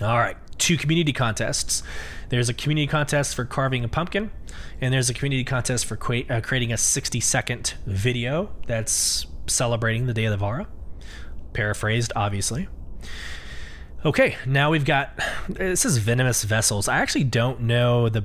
[0.00, 1.82] All right, two community contests.
[2.28, 4.30] There's a community contest for carving a pumpkin,
[4.80, 10.06] and there's a community contest for qu- uh, creating a 60 second video that's celebrating
[10.06, 10.66] the Day of the Vara.
[11.52, 12.68] Paraphrased, obviously.
[14.04, 16.88] Okay, now we've got this is venomous vessels.
[16.88, 18.24] I actually don't know the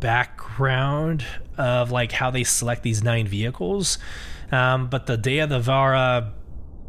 [0.00, 1.24] background
[1.56, 3.98] of like how they select these nine vehicles.
[4.50, 6.32] Um, but the Day of the Vara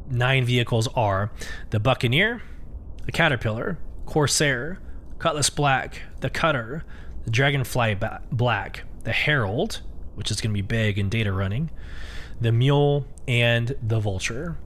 [0.09, 1.32] nine vehicles are
[1.70, 2.41] the Buccaneer,
[3.05, 4.80] the Caterpillar, Corsair,
[5.20, 6.84] Cutlass Black, the Cutter,
[7.26, 7.97] the Dragonfly
[8.32, 9.82] Black, the Herald,
[10.16, 11.70] which is going to be big in data running,
[12.39, 14.57] the Mule, and the Vulture.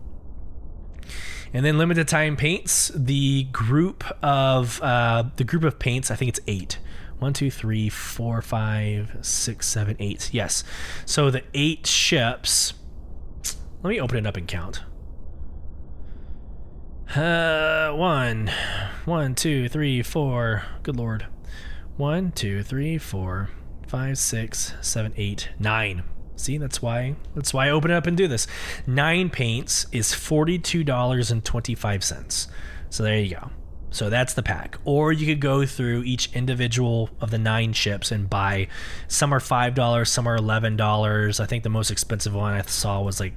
[1.54, 6.30] And then limited time paints, the group of uh, the group of paints, I think
[6.30, 6.80] it's eight.
[7.20, 10.30] One, two, three, four, five, six, seven, eight.
[10.34, 10.64] Yes.
[11.06, 12.74] So the eight ships
[13.86, 14.84] let me open it up and count.
[17.16, 18.52] Uh, one,
[19.06, 20.64] one, two, three, four.
[20.82, 21.28] Good lord.
[21.96, 23.52] One, two, three, four,
[23.88, 26.04] five, six, seven, eight, nine.
[26.36, 28.48] See, that's why that's why I open it up and do this.
[28.88, 32.48] Nine paints is forty-two dollars and twenty-five cents.
[32.90, 33.52] So there you go.
[33.96, 34.78] So that's the pack.
[34.84, 38.68] Or you could go through each individual of the nine ships and buy.
[39.08, 41.40] Some are five dollars, some are eleven dollars.
[41.40, 43.32] I think the most expensive one I saw was like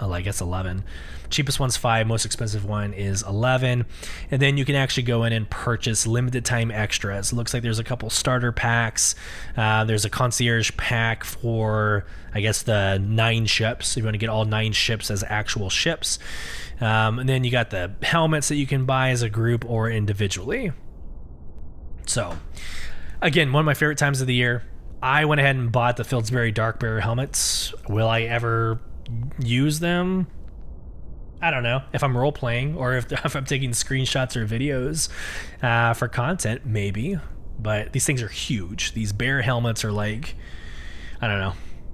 [0.00, 0.84] well, I guess 11.
[1.28, 3.86] Cheapest one's 5, most expensive one is 11.
[4.30, 7.32] And then you can actually go in and purchase limited time extras.
[7.32, 9.14] It looks like there's a couple starter packs.
[9.56, 13.92] Uh, there's a concierge pack for, I guess, the nine ships.
[13.92, 16.18] If you want to get all nine ships as actual ships.
[16.80, 19.90] Um, and then you got the helmets that you can buy as a group or
[19.90, 20.72] individually.
[22.06, 22.38] So,
[23.20, 24.64] again, one of my favorite times of the year.
[25.02, 27.72] I went ahead and bought the Fieldsbury Dark Bear helmets.
[27.88, 28.80] Will I ever
[29.38, 30.26] use them
[31.42, 35.08] I don't know if I'm role playing or if, if I'm taking screenshots or videos
[35.62, 37.18] uh, for content, maybe.
[37.58, 38.92] But these things are huge.
[38.92, 40.34] These bear helmets are like,
[41.20, 41.52] I don't know,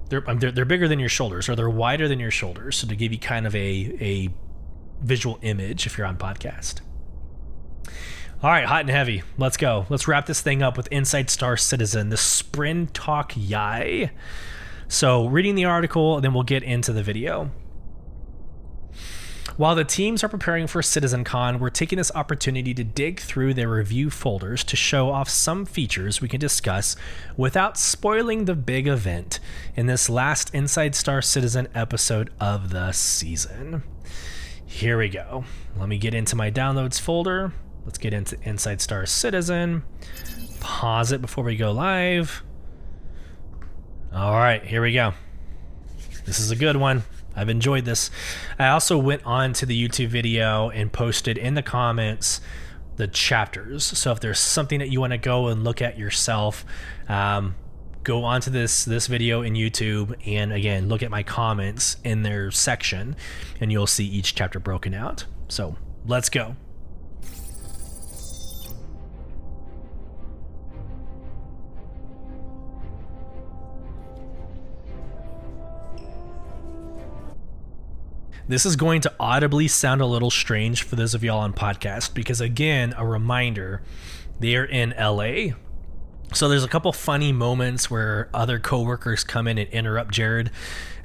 [0.09, 2.77] they're, um, they're they're bigger than your shoulders or they're wider than your shoulders.
[2.77, 4.29] So to give you kind of a a
[5.01, 6.81] visual image if you're on podcast.
[8.41, 9.23] All right, hot and heavy.
[9.37, 9.87] Let's go.
[9.89, 14.11] Let's wrap this thing up with Inside Star Citizen, the Sprin Talk Yai.
[14.89, 17.51] So, reading the article, then we'll get into the video.
[19.57, 23.69] While the teams are preparing for CitizenCon, we're taking this opportunity to dig through their
[23.69, 26.95] review folders to show off some features we can discuss
[27.35, 29.39] without spoiling the big event
[29.75, 33.81] in this last Inside Star Citizen episode of the season.
[34.63, 35.43] Here we go.
[35.75, 37.51] Let me get into my downloads folder.
[37.83, 39.83] Let's get into Inside Star Citizen.
[40.59, 42.43] Pause it before we go live.
[44.17, 45.13] All right, here we go.
[46.25, 47.03] This is a good one.
[47.35, 48.09] I've enjoyed this.
[48.57, 52.41] I also went on to the YouTube video and posted in the comments
[52.95, 53.83] the chapters.
[53.83, 56.65] So if there's something that you want to go and look at yourself,
[57.07, 57.53] um,
[58.01, 62.49] go onto this this video in YouTube and again look at my comments in their
[62.49, 63.15] section,
[63.61, 65.25] and you'll see each chapter broken out.
[65.47, 65.75] So
[66.07, 66.55] let's go.
[78.49, 82.13] This is going to audibly sound a little strange for those of y'all on podcast
[82.13, 83.81] because, again, a reminder
[84.39, 85.55] they're in LA.
[86.33, 90.51] So there's a couple funny moments where other coworkers come in and interrupt Jared.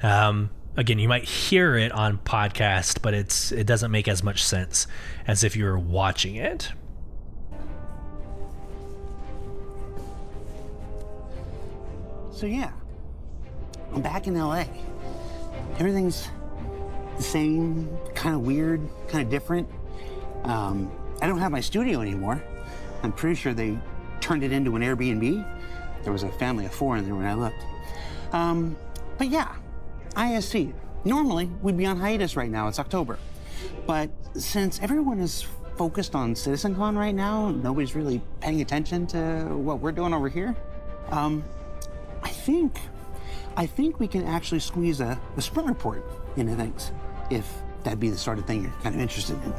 [0.01, 4.41] Um, again, you might hear it on podcast, but it's it doesn't make as much
[4.41, 4.87] sense
[5.27, 6.71] as if you were watching it.
[12.31, 12.71] So yeah,
[13.93, 14.63] I'm back in LA.
[15.77, 16.29] Everything's
[17.17, 19.69] the same, kind of weird, kind of different.
[20.43, 20.91] Um,
[21.21, 22.43] I don't have my studio anymore.
[23.01, 23.77] I'm pretty sure they
[24.21, 25.45] turned it into an Airbnb.
[26.03, 27.63] There was a family of four in there when I looked.
[28.31, 28.75] Um,
[29.17, 29.55] but yeah,
[30.11, 30.73] ISC.
[31.05, 32.67] Normally, we'd be on hiatus right now.
[32.67, 33.19] It's October.
[33.85, 35.45] But since everyone is
[35.77, 40.55] focused on CitizenCon right now, nobody's really paying attention to what we're doing over here.
[41.09, 41.43] Um,
[42.21, 42.79] I think,
[43.57, 46.05] I think we can actually squeeze a, a sprint report
[46.37, 46.91] into things,
[47.29, 47.47] if
[47.83, 49.53] that'd be the sort of thing you're kind of interested in.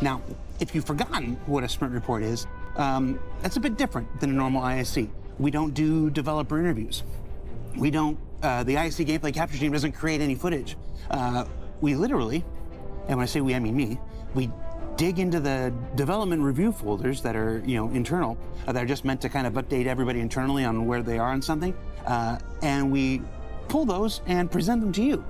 [0.00, 0.20] Now,
[0.60, 2.46] if you've forgotten what a sprint report is,
[2.76, 5.08] um, that's a bit different than a normal ISC.
[5.38, 7.02] We don't do developer interviews.
[7.76, 10.76] We don't, uh, the ISC gameplay capture team doesn't create any footage.
[11.10, 11.44] Uh,
[11.80, 12.44] we literally,
[13.08, 13.98] and when I say we, I mean me,
[14.34, 14.50] we
[14.96, 19.04] dig into the development review folders that are, you know, internal, uh, that are just
[19.04, 21.74] meant to kind of update everybody internally on where they are on something,
[22.06, 23.20] uh, and we
[23.68, 25.24] pull those and present them to you.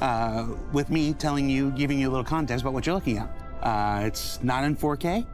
[0.00, 3.30] Uh, with me telling you, giving you a little context about what you're looking at.
[3.62, 5.26] Uh, it's not in 4K.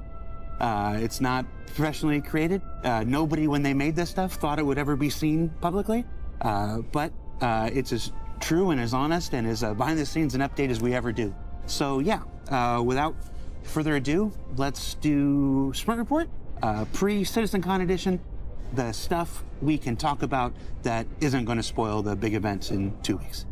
[0.60, 2.62] Uh, it's not professionally created.
[2.84, 6.04] Uh, nobody, when they made this stuff, thought it would ever be seen publicly.
[6.40, 10.40] Uh, but uh, it's as true and as honest and as behind the scenes an
[10.40, 11.34] update as we ever do.
[11.66, 12.22] So yeah,
[12.80, 13.16] without
[13.64, 16.28] further ado, let's do Sprint Report,
[16.92, 18.20] pre CitizenCon edition,
[18.74, 20.52] the stuff we can talk about
[20.82, 23.46] that isn't going to spoil the big events in two weeks.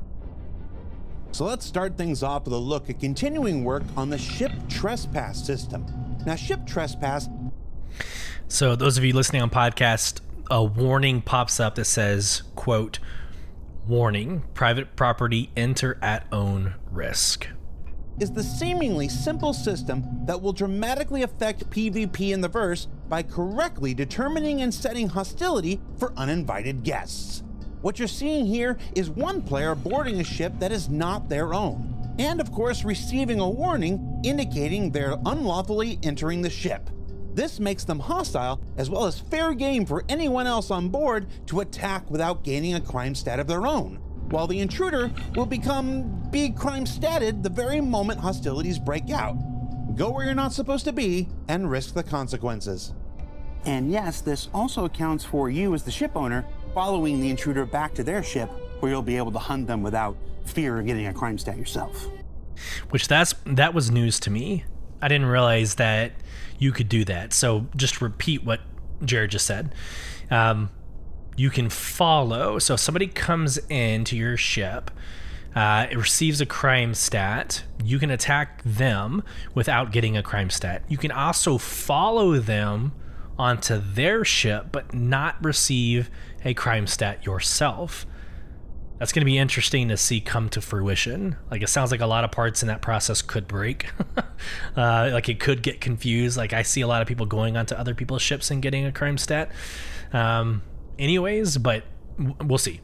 [1.32, 5.44] So let's start things off with a look at continuing work on the ship trespass
[5.44, 5.86] system.
[6.26, 7.28] Now, ship trespass.
[8.48, 10.20] So, those of you listening on podcast,
[10.50, 12.98] a warning pops up that says, quote,
[13.86, 17.48] warning, private property enter at own risk.
[18.18, 23.94] Is the seemingly simple system that will dramatically affect PvP in the verse by correctly
[23.94, 27.42] determining and setting hostility for uninvited guests.
[27.82, 32.14] What you're seeing here is one player boarding a ship that is not their own,
[32.18, 36.90] and of course receiving a warning indicating they're unlawfully entering the ship.
[37.32, 41.60] This makes them hostile as well as fair game for anyone else on board to
[41.60, 43.96] attack without gaining a crime stat of their own,
[44.28, 49.36] while the intruder will become big crime statted the very moment hostilities break out.
[49.96, 52.92] Go where you're not supposed to be and risk the consequences.
[53.64, 57.94] And yes, this also accounts for you as the ship owner following the intruder back
[57.94, 58.50] to their ship
[58.80, 62.06] where you'll be able to hunt them without fear of getting a crime stat yourself.
[62.90, 64.64] Which that's that was news to me.
[65.02, 66.12] I didn't realize that
[66.58, 67.32] you could do that.
[67.32, 68.60] So just repeat what
[69.04, 69.74] Jared just said.
[70.30, 70.70] Um,
[71.36, 72.58] you can follow.
[72.58, 74.90] So if somebody comes into your ship,
[75.54, 77.64] uh, it receives a crime stat.
[77.82, 79.22] You can attack them
[79.54, 80.82] without getting a crime stat.
[80.88, 82.92] You can also follow them
[83.38, 86.10] onto their ship, but not receive
[86.44, 88.06] a crime stat yourself.
[88.98, 91.36] That's going to be interesting to see come to fruition.
[91.50, 93.90] Like it sounds like a lot of parts in that process could break.
[94.76, 96.36] uh, like it could get confused.
[96.36, 98.92] Like I see a lot of people going onto other people's ships and getting a
[98.92, 99.50] crime stat.
[100.12, 100.62] Um,
[100.98, 101.84] anyways, but
[102.44, 102.80] we'll see.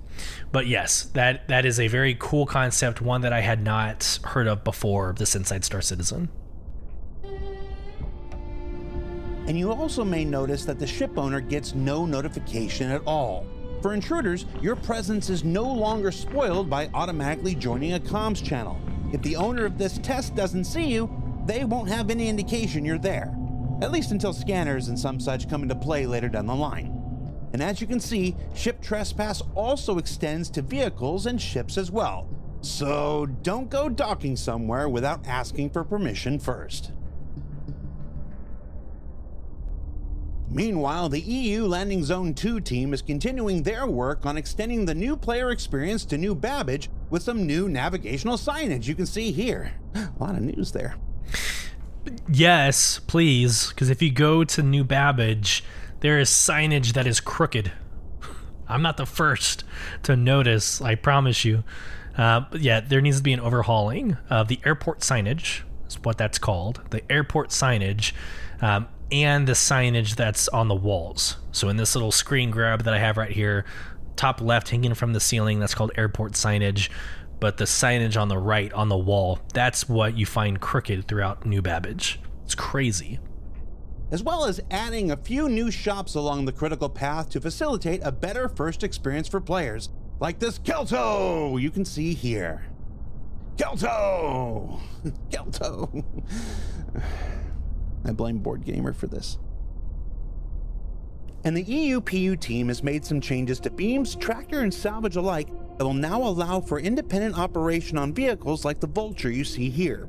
[0.52, 4.46] But yes, that that is a very cool concept, one that I had not heard
[4.46, 5.14] of before.
[5.18, 6.30] This Inside Star Citizen.
[9.46, 13.46] And you also may notice that the ship owner gets no notification at all.
[13.80, 18.80] For intruders, your presence is no longer spoiled by automatically joining a comms channel.
[19.12, 21.08] If the owner of this test doesn't see you,
[21.46, 23.36] they won't have any indication you're there,
[23.80, 26.92] at least until scanners and some such come into play later down the line.
[27.52, 32.28] And as you can see, ship trespass also extends to vehicles and ships as well.
[32.62, 36.90] So don't go docking somewhere without asking for permission first.
[40.48, 45.16] Meanwhile, the EU Landing Zone 2 team is continuing their work on extending the new
[45.16, 49.72] player experience to New Babbage with some new navigational signage you can see here.
[49.94, 50.96] A lot of news there.
[52.28, 55.64] Yes, please, because if you go to New Babbage,
[56.00, 57.72] there is signage that is crooked.
[58.68, 59.64] I'm not the first
[60.04, 61.64] to notice, I promise you.
[62.16, 66.16] Uh, but yeah, there needs to be an overhauling of the airport signage, is what
[66.16, 66.80] that's called.
[66.90, 68.12] The airport signage.
[68.60, 71.36] Um, and the signage that's on the walls.
[71.52, 73.64] So in this little screen grab that I have right here,
[74.16, 76.90] top left hanging from the ceiling, that's called airport signage.
[77.38, 81.44] but the signage on the right on the wall, that's what you find crooked throughout
[81.44, 82.18] New Babbage.
[82.44, 83.20] It's crazy.
[84.10, 88.12] As well as adding a few new shops along the critical path to facilitate a
[88.12, 92.64] better first experience for players, like this Kel-To you can see here.
[93.58, 94.80] Kel-To!
[95.30, 96.04] Kel-To!
[98.06, 99.38] I blame BoredGamer for this.
[101.44, 105.84] And the EUPU team has made some changes to beams, tractor, and salvage alike that
[105.84, 110.08] will now allow for independent operation on vehicles like the Vulture you see here.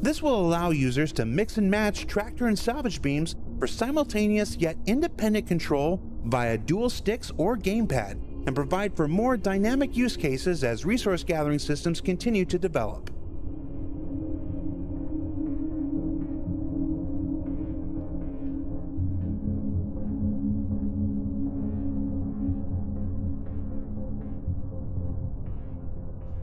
[0.00, 4.76] This will allow users to mix and match tractor and salvage beams for simultaneous yet
[4.86, 8.12] independent control via dual sticks or gamepad
[8.46, 13.10] and provide for more dynamic use cases as resource gathering systems continue to develop.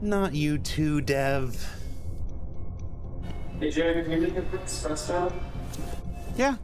[0.06, 1.68] Not you too, Dev.
[3.58, 5.32] Hey Jerry, can you make a quick espresso?
[6.36, 6.54] Yeah.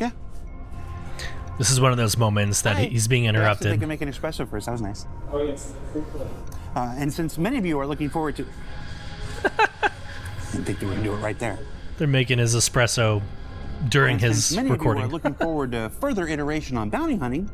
[0.00, 0.10] Yeah.
[1.58, 2.84] This is one of those moments that Hi.
[2.86, 3.80] he's being You asked if They interrupted.
[3.80, 4.64] can make an espresso first.
[4.64, 5.04] That was nice.
[5.30, 5.74] Oh yes.
[6.74, 8.46] Uh, and since many of you are looking forward to,
[9.44, 9.90] I
[10.52, 11.58] didn't think you would do it right there.
[11.98, 13.20] They're making his espresso
[13.90, 17.16] during And his since many of you are looking forward to further iteration on bounty
[17.16, 17.50] hunting,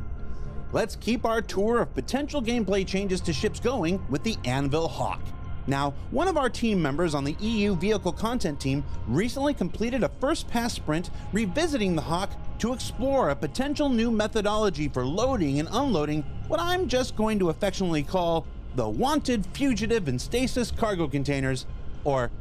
[0.73, 5.19] Let's keep our tour of potential gameplay changes to ships going with the Anvil Hawk.
[5.67, 10.09] Now, one of our team members on the EU vehicle content team recently completed a
[10.21, 15.67] first pass sprint revisiting the Hawk to explore a potential new methodology for loading and
[15.71, 21.65] unloading what I'm just going to affectionately call the Wanted Fugitive and Stasis Cargo Containers,
[22.05, 22.31] or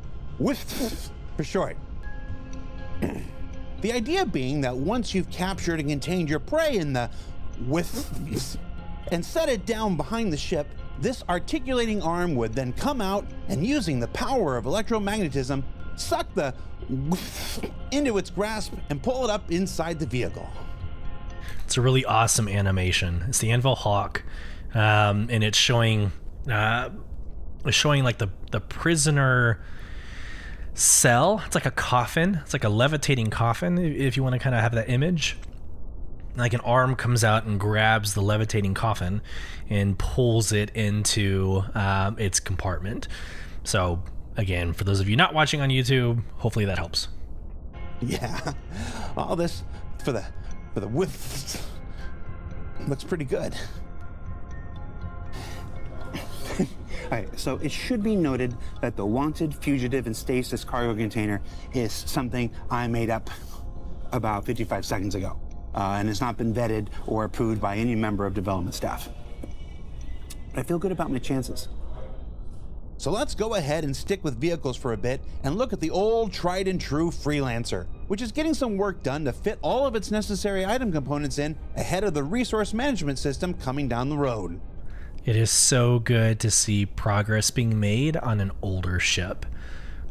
[0.41, 1.77] WISF for short.
[3.81, 7.09] The idea being that once you've captured and contained your prey in the
[7.67, 8.59] with
[9.11, 10.67] and set it down behind the ship,
[11.01, 15.63] this articulating arm would then come out and using the power of electromagnetism,
[15.97, 16.55] suck the
[17.91, 20.49] into its grasp and pull it up inside the vehicle.
[21.65, 23.25] It's a really awesome animation.
[23.29, 24.23] It's the Anvil Hawk,
[24.75, 26.11] um, and it's showing
[26.51, 26.91] uh,
[27.71, 29.61] showing like the the prisoner
[30.75, 31.43] cell.
[31.47, 32.41] It's like a coffin.
[32.43, 33.79] It's like a levitating coffin.
[33.79, 35.37] If you want to kind of have that image,
[36.41, 39.23] like an arm comes out and grabs the levitating coffin
[39.69, 43.09] and pulls it into um, its compartment.
[43.65, 44.03] So
[44.37, 47.09] again, for those of you not watching on YouTube, hopefully that helps.
[48.01, 48.55] Yeah,
[49.17, 49.63] all this
[50.05, 50.25] for the
[50.75, 51.69] for the with
[52.89, 53.55] looks pretty good.
[57.11, 61.41] All right, so it should be noted that the wanted fugitive and stasis cargo container
[61.75, 63.29] is something I made up
[64.13, 65.37] about 55 seconds ago,
[65.75, 69.09] uh, and has not been vetted or approved by any member of development staff.
[70.53, 71.69] But I feel good about my chances.
[73.01, 75.89] So let's go ahead and stick with vehicles for a bit and look at the
[75.89, 79.95] old tried and true Freelancer, which is getting some work done to fit all of
[79.95, 84.61] its necessary item components in ahead of the resource management system coming down the road.
[85.25, 89.47] It is so good to see progress being made on an older ship.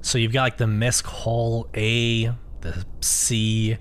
[0.02, 2.32] So you've got like the MISC Hull A,
[2.62, 3.78] the C.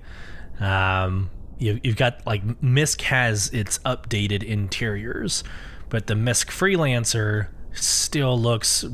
[0.61, 5.45] Um, you, you've got like MISC has its updated interiors,
[5.89, 8.85] but the MISC Freelancer still looks.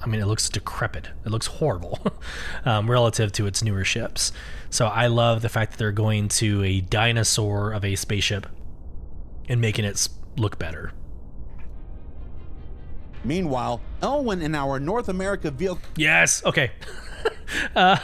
[0.00, 1.08] I mean, it looks decrepit.
[1.24, 2.00] It looks horrible
[2.64, 4.32] um, relative to its newer ships.
[4.68, 8.46] So I love the fact that they're going to a dinosaur of a spaceship
[9.48, 10.92] and making it look better.
[13.24, 16.44] Meanwhile, Elwyn in our North America vehicle Yes.
[16.44, 16.72] Okay.
[17.76, 17.98] uh,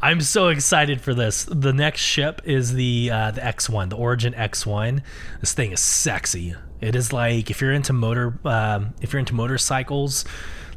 [0.00, 1.44] I'm so excited for this.
[1.44, 5.02] The next ship is the uh, the X1, the Origin X1.
[5.40, 6.54] This thing is sexy.
[6.80, 10.24] It is like if you're into motor, um, if you're into motorcycles,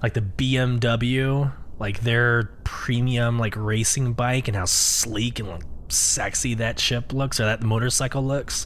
[0.04, 6.54] like the BMW, like their premium like racing bike, and how sleek and like sexy
[6.56, 8.66] that ship looks or that motorcycle looks.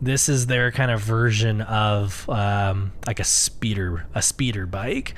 [0.00, 5.14] This is their kind of version of um, like a speeder, a speeder bike.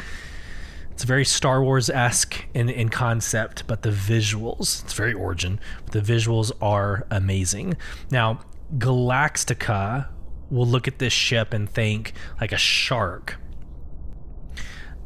[1.00, 5.58] It's very Star Wars esque in, in concept, but the visuals, it's very origin,
[5.92, 7.78] the visuals are amazing.
[8.10, 8.40] Now,
[8.76, 10.08] Galactica
[10.50, 13.38] will look at this ship and think like a shark.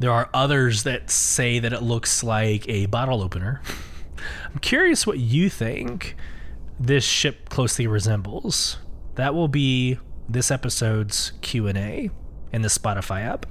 [0.00, 3.62] There are others that say that it looks like a bottle opener.
[4.52, 6.16] I'm curious what you think
[6.76, 8.78] this ship closely resembles.
[9.14, 12.10] That will be this episode's Q&A
[12.52, 13.46] in the Spotify app.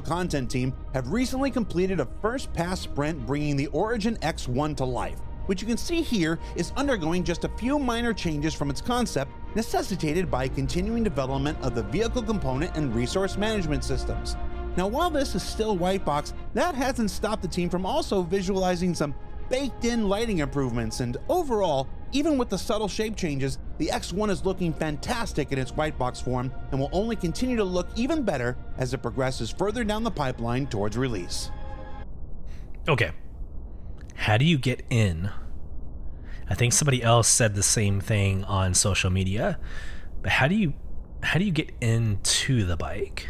[0.00, 5.18] Content team have recently completed a first pass sprint bringing the Origin X1 to life,
[5.46, 9.30] which you can see here is undergoing just a few minor changes from its concept
[9.54, 14.36] necessitated by continuing development of the vehicle component and resource management systems.
[14.76, 18.94] Now, while this is still white box, that hasn't stopped the team from also visualizing
[18.94, 19.14] some
[19.52, 24.46] baked in lighting improvements, and overall, even with the subtle shape changes, the X1 is
[24.46, 28.56] looking fantastic in its white box form and will only continue to look even better
[28.78, 31.50] as it progresses further down the pipeline towards release.
[32.88, 33.12] Okay.
[34.14, 35.30] How do you get in?
[36.48, 39.58] I think somebody else said the same thing on social media.
[40.22, 40.72] But how do you
[41.22, 43.28] how do you get into the bike?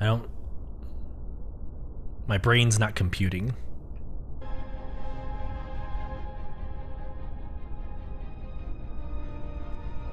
[0.00, 0.28] I don't
[2.26, 3.54] my brain's not computing.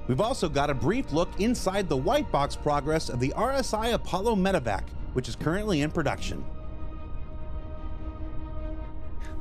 [0.08, 4.36] We've also got a brief look inside the white box progress of the RSI Apollo
[4.36, 6.44] Medevac, which is currently in production.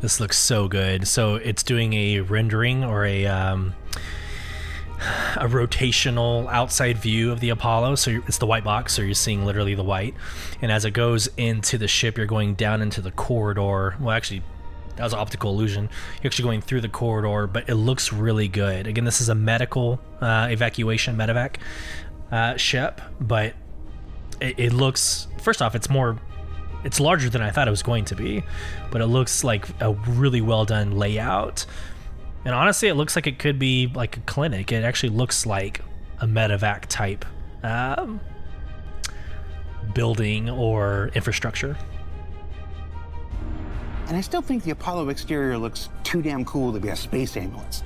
[0.00, 1.06] This looks so good.
[1.06, 3.74] So it's doing a rendering or a um,
[5.36, 7.96] a rotational outside view of the Apollo.
[7.96, 10.14] So it's the white box, so you're seeing literally the white.
[10.60, 13.96] And as it goes into the ship, you're going down into the corridor.
[14.00, 14.42] Well, actually,
[14.96, 15.88] that was optical illusion.
[16.22, 18.86] You're actually going through the corridor, but it looks really good.
[18.86, 21.56] Again, this is a medical uh, evacuation medevac
[22.30, 23.54] uh, ship, but
[24.40, 25.28] it, it looks.
[25.40, 26.18] First off, it's more.
[26.84, 28.42] It's larger than I thought it was going to be,
[28.90, 31.64] but it looks like a really well done layout.
[32.44, 34.72] And honestly, it looks like it could be like a clinic.
[34.72, 35.80] It actually looks like
[36.18, 37.24] a medevac type
[37.62, 38.20] um,
[39.94, 41.76] building or infrastructure.
[44.12, 47.34] And I still think the Apollo exterior looks too damn cool to be a space
[47.34, 47.82] ambulance.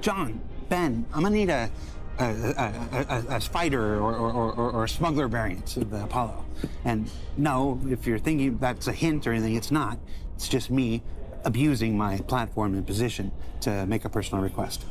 [0.00, 1.70] John, Ben, I'm gonna need a
[2.18, 6.44] a, a, a, a fighter or, or, or, or, a smuggler variant of the Apollo.
[6.84, 9.98] And no, if you're thinking that's a hint or anything, it's not.
[10.34, 11.00] It's just me
[11.44, 13.30] abusing my platform and position
[13.60, 14.84] to make a personal request.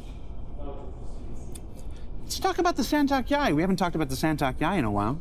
[2.24, 3.52] Let's talk about the Santok Yai.
[3.52, 5.20] We haven't talked about the Santok Yai in a while.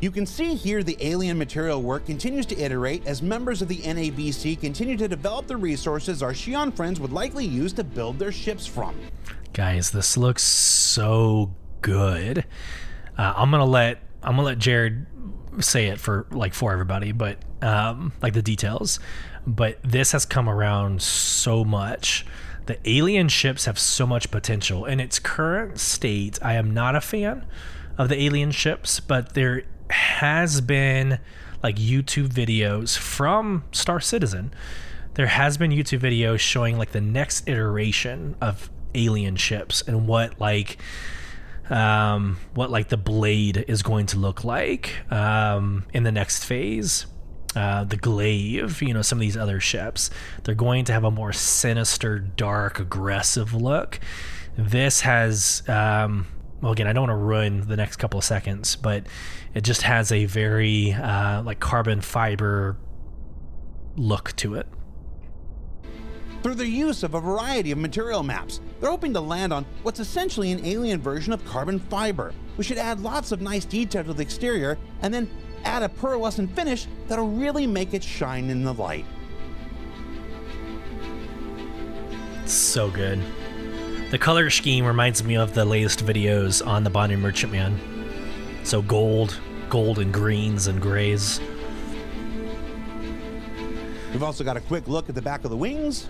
[0.00, 3.78] You can see here the alien material work continues to iterate as members of the
[3.78, 8.30] NABC continue to develop the resources our Xi'an friends would likely use to build their
[8.30, 8.94] ships from.
[9.52, 12.44] Guys, this looks so good.
[13.16, 15.06] Uh, I'm gonna let I'm gonna let Jared
[15.58, 19.00] say it for like for everybody, but um, like the details.
[19.48, 22.24] But this has come around so much.
[22.66, 24.84] The alien ships have so much potential.
[24.84, 27.46] In its current state, I am not a fan
[27.96, 31.18] of the alien ships, but there has been
[31.62, 34.52] like YouTube videos from Star Citizen.
[35.14, 40.40] There has been YouTube videos showing like the next iteration of alien ships and what
[40.40, 40.78] like
[41.68, 47.06] um what like the blade is going to look like um in the next phase.
[47.56, 50.10] Uh, the glaive, you know, some of these other ships,
[50.44, 53.98] they're going to have a more sinister, dark, aggressive look.
[54.56, 56.26] This has um,
[56.60, 59.06] well again i don't want to ruin the next couple of seconds but
[59.54, 62.76] it just has a very uh, like carbon fiber
[63.98, 64.66] look to it.
[66.42, 69.98] Through the use of a variety of material maps they're hoping to land on what's
[69.98, 72.32] essentially an alien version of carbon fiber.
[72.56, 75.28] We should add lots of nice detail to the exterior and then
[75.64, 79.04] add a pearlescent finish that'll really make it shine in the light.
[82.46, 83.20] So good
[84.10, 87.78] the color scheme reminds me of the latest videos on the Banu Merchantman.
[88.64, 91.40] So gold, gold and greens and grays.
[94.12, 96.08] We've also got a quick look at the back of the wings.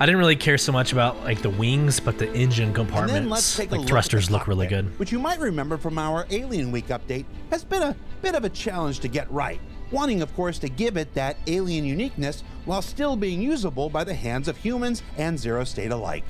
[0.00, 3.24] I didn't really care so much about like the wings, but the engine compartments, and
[3.26, 4.98] then let's take a like look thrusters, look really good.
[4.98, 8.48] Which you might remember from our Alien Week update has been a bit of a
[8.48, 13.16] challenge to get right wanting, of course, to give it that alien uniqueness while still
[13.16, 16.24] being usable by the hands of humans and Zero State alike.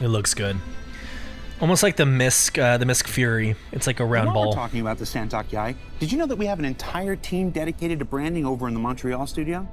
[0.00, 0.56] It looks good.
[1.60, 3.56] Almost like the MISC, uh, the MISC Fury.
[3.72, 4.50] It's like a round ball.
[4.50, 7.50] we're talking about the Santok Yai, did you know that we have an entire team
[7.50, 9.66] dedicated to branding over in the Montreal studio?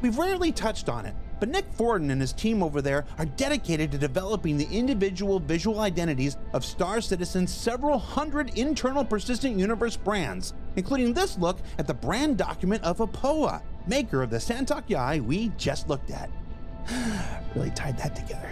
[0.00, 3.92] We've rarely touched on it, but Nick Forden and his team over there are dedicated
[3.92, 10.54] to developing the individual visual identities of Star Citizen's several hundred internal persistent universe brands,
[10.76, 15.52] including this look at the brand document of Aopoa, maker of the Santok Yai we
[15.56, 16.30] just looked at.
[17.54, 18.50] really tied that together.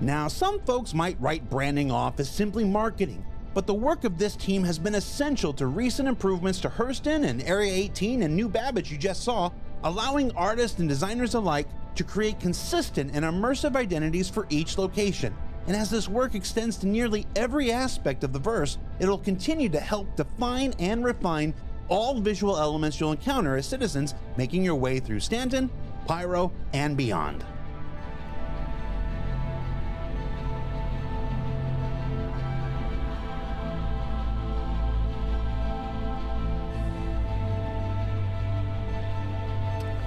[0.00, 4.34] Now, some folks might write branding off as simply marketing, but the work of this
[4.34, 8.90] team has been essential to recent improvements to Hurston and Area 18 and New Babbage
[8.90, 9.50] you just saw,
[9.84, 15.34] allowing artists and designers alike to create consistent and immersive identities for each location.
[15.66, 19.80] And as this work extends to nearly every aspect of the verse, it'll continue to
[19.80, 21.54] help define and refine
[21.88, 25.70] all visual elements you'll encounter as citizens making your way through Stanton,
[26.06, 27.44] Pyro, and beyond.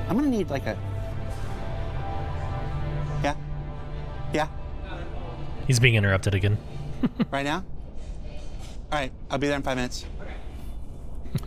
[0.09, 0.77] I'm gonna need like a.
[3.23, 3.35] Yeah?
[4.34, 4.47] Yeah?
[5.67, 6.57] He's being interrupted again.
[7.29, 7.63] Right now?
[8.91, 10.03] All right, I'll be there in five minutes.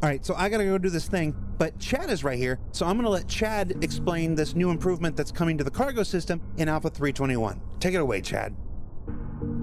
[0.00, 2.86] All right, so I gotta go do this thing, but Chad is right here, so
[2.86, 6.68] I'm gonna let Chad explain this new improvement that's coming to the cargo system in
[6.68, 7.60] Alpha 321.
[7.80, 8.54] Take it away, Chad.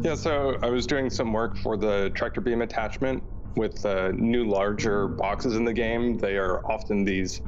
[0.02, 3.24] Yeah, so I was doing some work for the tractor beam attachment
[3.56, 6.18] with uh, new larger boxes in the game.
[6.18, 7.42] They are often these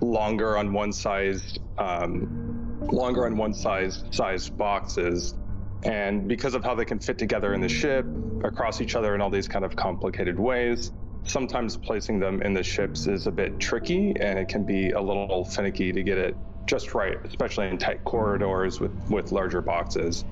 [0.00, 5.34] longer on one size, um, longer on one size size boxes,
[5.82, 8.06] and because of how they can fit together in the ship,
[8.44, 10.92] across each other in all these kind of complicated ways,
[11.24, 15.00] sometimes placing them in the ships is a bit tricky, and it can be a
[15.00, 16.36] little finicky to get it
[16.66, 20.24] just right, especially in tight corridors with with larger boxes.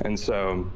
[0.00, 0.70] And so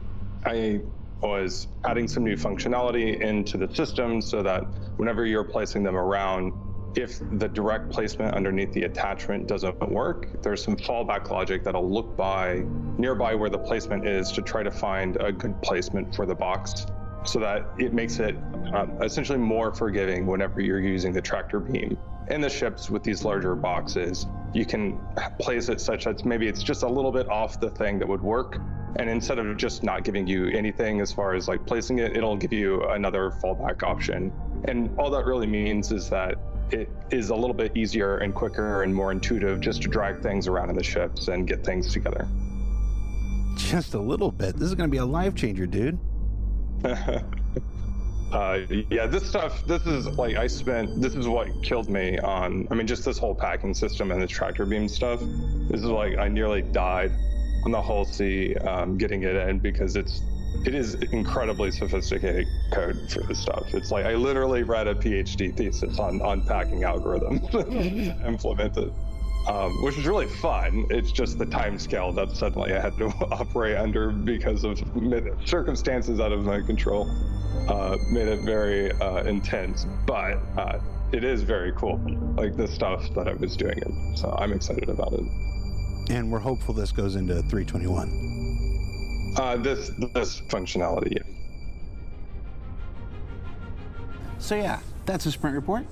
[0.45, 0.83] I
[1.23, 4.63] was adding some new functionality into the system so that
[4.97, 6.53] whenever you're placing them around,
[6.97, 12.17] if the direct placement underneath the attachment doesn't work, there's some fallback logic that'll look
[12.17, 12.65] by
[12.99, 16.87] nearby where the placement is to try to find a good placement for the box
[17.25, 18.37] so that it makes it
[18.75, 21.97] um, essentially more forgiving whenever you're using the tractor beam.
[22.31, 24.99] In the ships with these larger boxes, you can
[25.39, 28.23] place it such that maybe it's just a little bit off the thing that would
[28.23, 28.59] work.
[28.97, 32.37] And instead of just not giving you anything as far as like placing it, it'll
[32.37, 34.33] give you another fallback option.
[34.65, 36.37] And all that really means is that
[36.71, 40.47] it is a little bit easier and quicker and more intuitive just to drag things
[40.49, 42.27] around in the ships and get things together.
[43.57, 44.57] Just a little bit.
[44.57, 45.99] This is gonna be a life changer, dude.
[48.33, 48.61] uh,
[48.91, 52.75] yeah, this stuff, this is like I spent, this is what killed me on, I
[52.75, 55.21] mean, just this whole packing system and the tractor beam stuff.
[55.69, 57.13] This is like I nearly died
[57.65, 60.23] on the C um, getting it in because it's,
[60.65, 63.75] it is incredibly sophisticated code for this stuff.
[63.75, 68.93] It's like I literally read a PhD thesis on unpacking algorithms implemented,
[69.47, 70.87] um, which is really fun.
[70.91, 74.79] It's just the time scale that suddenly I had to operate under because of
[75.45, 77.09] circumstances out of my control
[77.69, 79.87] uh, made it very uh, intense.
[80.07, 80.81] But uh,
[81.13, 82.01] it is very cool,
[82.37, 84.19] like the stuff that I was doing it.
[84.19, 85.25] So I'm excited about it.
[86.11, 89.35] And we're hopeful this goes into 321.
[89.37, 91.23] Uh, this this functionality, yeah.
[94.39, 95.85] So yeah, that's a sprint report.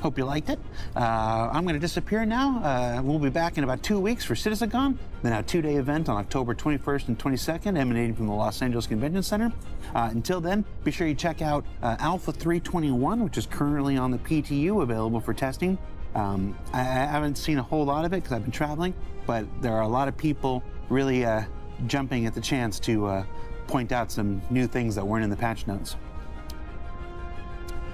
[0.00, 0.60] Hope you liked it.
[0.94, 2.62] Uh, I'm going to disappear now.
[2.62, 6.16] Uh, we'll be back in about two weeks for CitizenCon, then a two-day event on
[6.16, 9.52] October 21st and 22nd, emanating from the Los Angeles Convention Center.
[9.96, 14.12] Uh, until then, be sure you check out uh, Alpha 321, which is currently on
[14.12, 15.76] the PTU, available for testing.
[16.14, 18.94] Um, I, I haven't seen a whole lot of it because I've been traveling,
[19.28, 21.44] but there are a lot of people really uh,
[21.86, 23.24] jumping at the chance to uh,
[23.66, 25.96] point out some new things that weren't in the patch notes.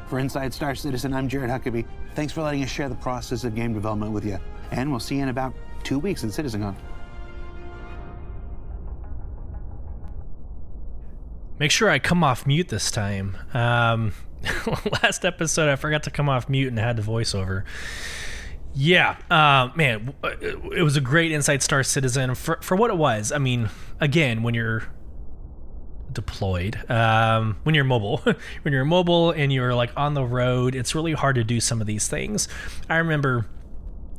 [0.07, 1.85] For Inside Star Citizen, I'm Jared Huckabee.
[2.15, 4.39] Thanks for letting us share the process of game development with you.
[4.71, 5.53] And we'll see you in about
[5.83, 6.77] two weeks in CitizenCon.
[11.59, 13.37] Make sure I come off mute this time.
[13.53, 14.13] Um,
[15.03, 17.65] last episode, I forgot to come off mute and had the voiceover.
[18.75, 23.31] Yeah, uh, man, it was a great Inside Star Citizen for for what it was.
[23.31, 23.71] I mean,
[24.01, 24.85] again, when you're
[26.13, 28.19] deployed, um, when you're mobile,
[28.63, 31.81] when you're mobile and you're like on the road, it's really hard to do some
[31.81, 32.49] of these things.
[32.89, 33.47] I remember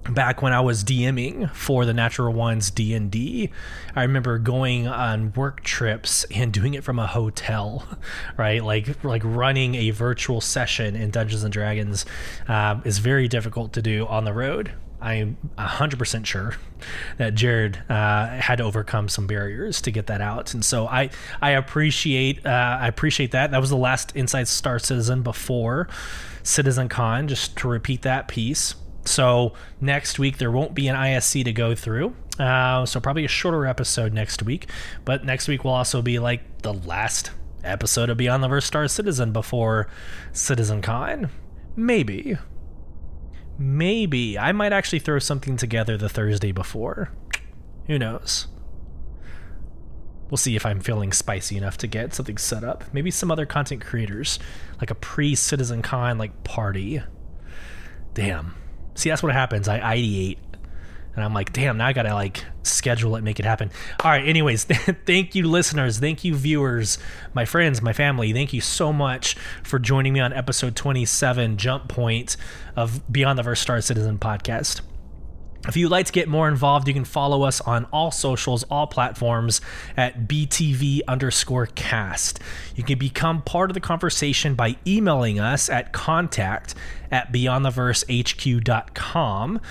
[0.10, 3.50] back when I was DMing for the Natural Ones D&D,
[3.96, 7.88] I remember going on work trips and doing it from a hotel,
[8.38, 8.64] right?
[8.64, 12.06] Like like running a virtual session in Dungeons and Dragons
[12.48, 14.74] um, is very difficult to do on the road.
[15.02, 16.56] I'm 100% sure
[17.18, 21.10] that Jared uh, had to overcome some barriers to get that out, and so I
[21.42, 23.52] I appreciate uh, I appreciate that.
[23.52, 25.88] That was the last Inside Star Citizen before
[26.44, 27.28] Citizen Con.
[27.28, 28.76] Just to repeat that piece.
[29.06, 32.16] So next week there won't be an ISC to go through.
[32.40, 34.70] Uh, so probably a shorter episode next week.
[35.06, 37.32] But next week will also be like the last
[37.64, 39.88] episode of Beyond the Verse Star Citizen before
[40.32, 41.30] Citizen Con.
[41.76, 42.38] Maybe.
[43.58, 44.38] Maybe.
[44.38, 47.12] I might actually throw something together the Thursday before.
[47.88, 48.48] Who knows?
[50.30, 52.84] We'll see if I'm feeling spicy enough to get something set up.
[52.92, 54.40] Maybe some other content creators,
[54.82, 57.02] like a pre Citizen Con like party.
[58.14, 58.56] Damn.
[58.96, 59.68] See, that's what happens.
[59.68, 60.38] I ideate.
[61.16, 63.72] And I'm like, damn, now I gotta like schedule it, make it happen.
[64.04, 64.64] All right, anyways,
[65.06, 66.00] thank you, listeners.
[66.00, 66.98] Thank you, viewers,
[67.34, 68.34] my friends, my family.
[68.34, 72.36] Thank you so much for joining me on episode 27, Jump Point
[72.76, 74.82] of Beyond the Verse Star Citizen podcast.
[75.68, 78.88] If you'd like to get more involved, you can follow us on all socials, all
[78.88, 79.62] platforms
[79.98, 82.40] at BTV underscore cast.
[82.76, 86.76] You can become part of the conversation by emailing us at contact
[87.12, 89.62] at beyondtheversehq.com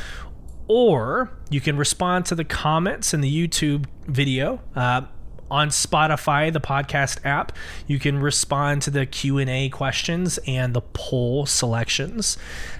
[0.67, 4.63] or you can respond to the comments in the YouTube video.
[4.75, 5.03] Uh,
[5.51, 7.53] on Spotify, the podcast app,
[7.87, 12.37] you can respond to the Q and A questions and the poll selections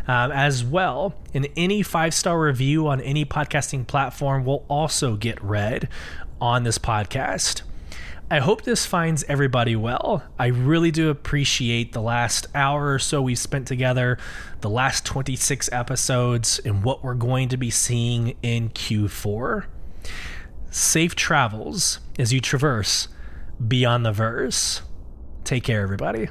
[0.09, 1.15] um, as well.
[1.33, 5.89] And any five star review on any podcasting platform will also get read
[6.41, 7.63] on this podcast.
[8.31, 10.25] I hope this finds everybody well.
[10.39, 14.19] I really do appreciate the last hour or so we spent together,
[14.63, 19.67] the last 26 episodes, and what we're going to be seeing in Q4
[20.75, 23.07] safe travels as you traverse
[23.67, 24.83] beyond the verse.
[25.45, 26.29] Take care, everybody.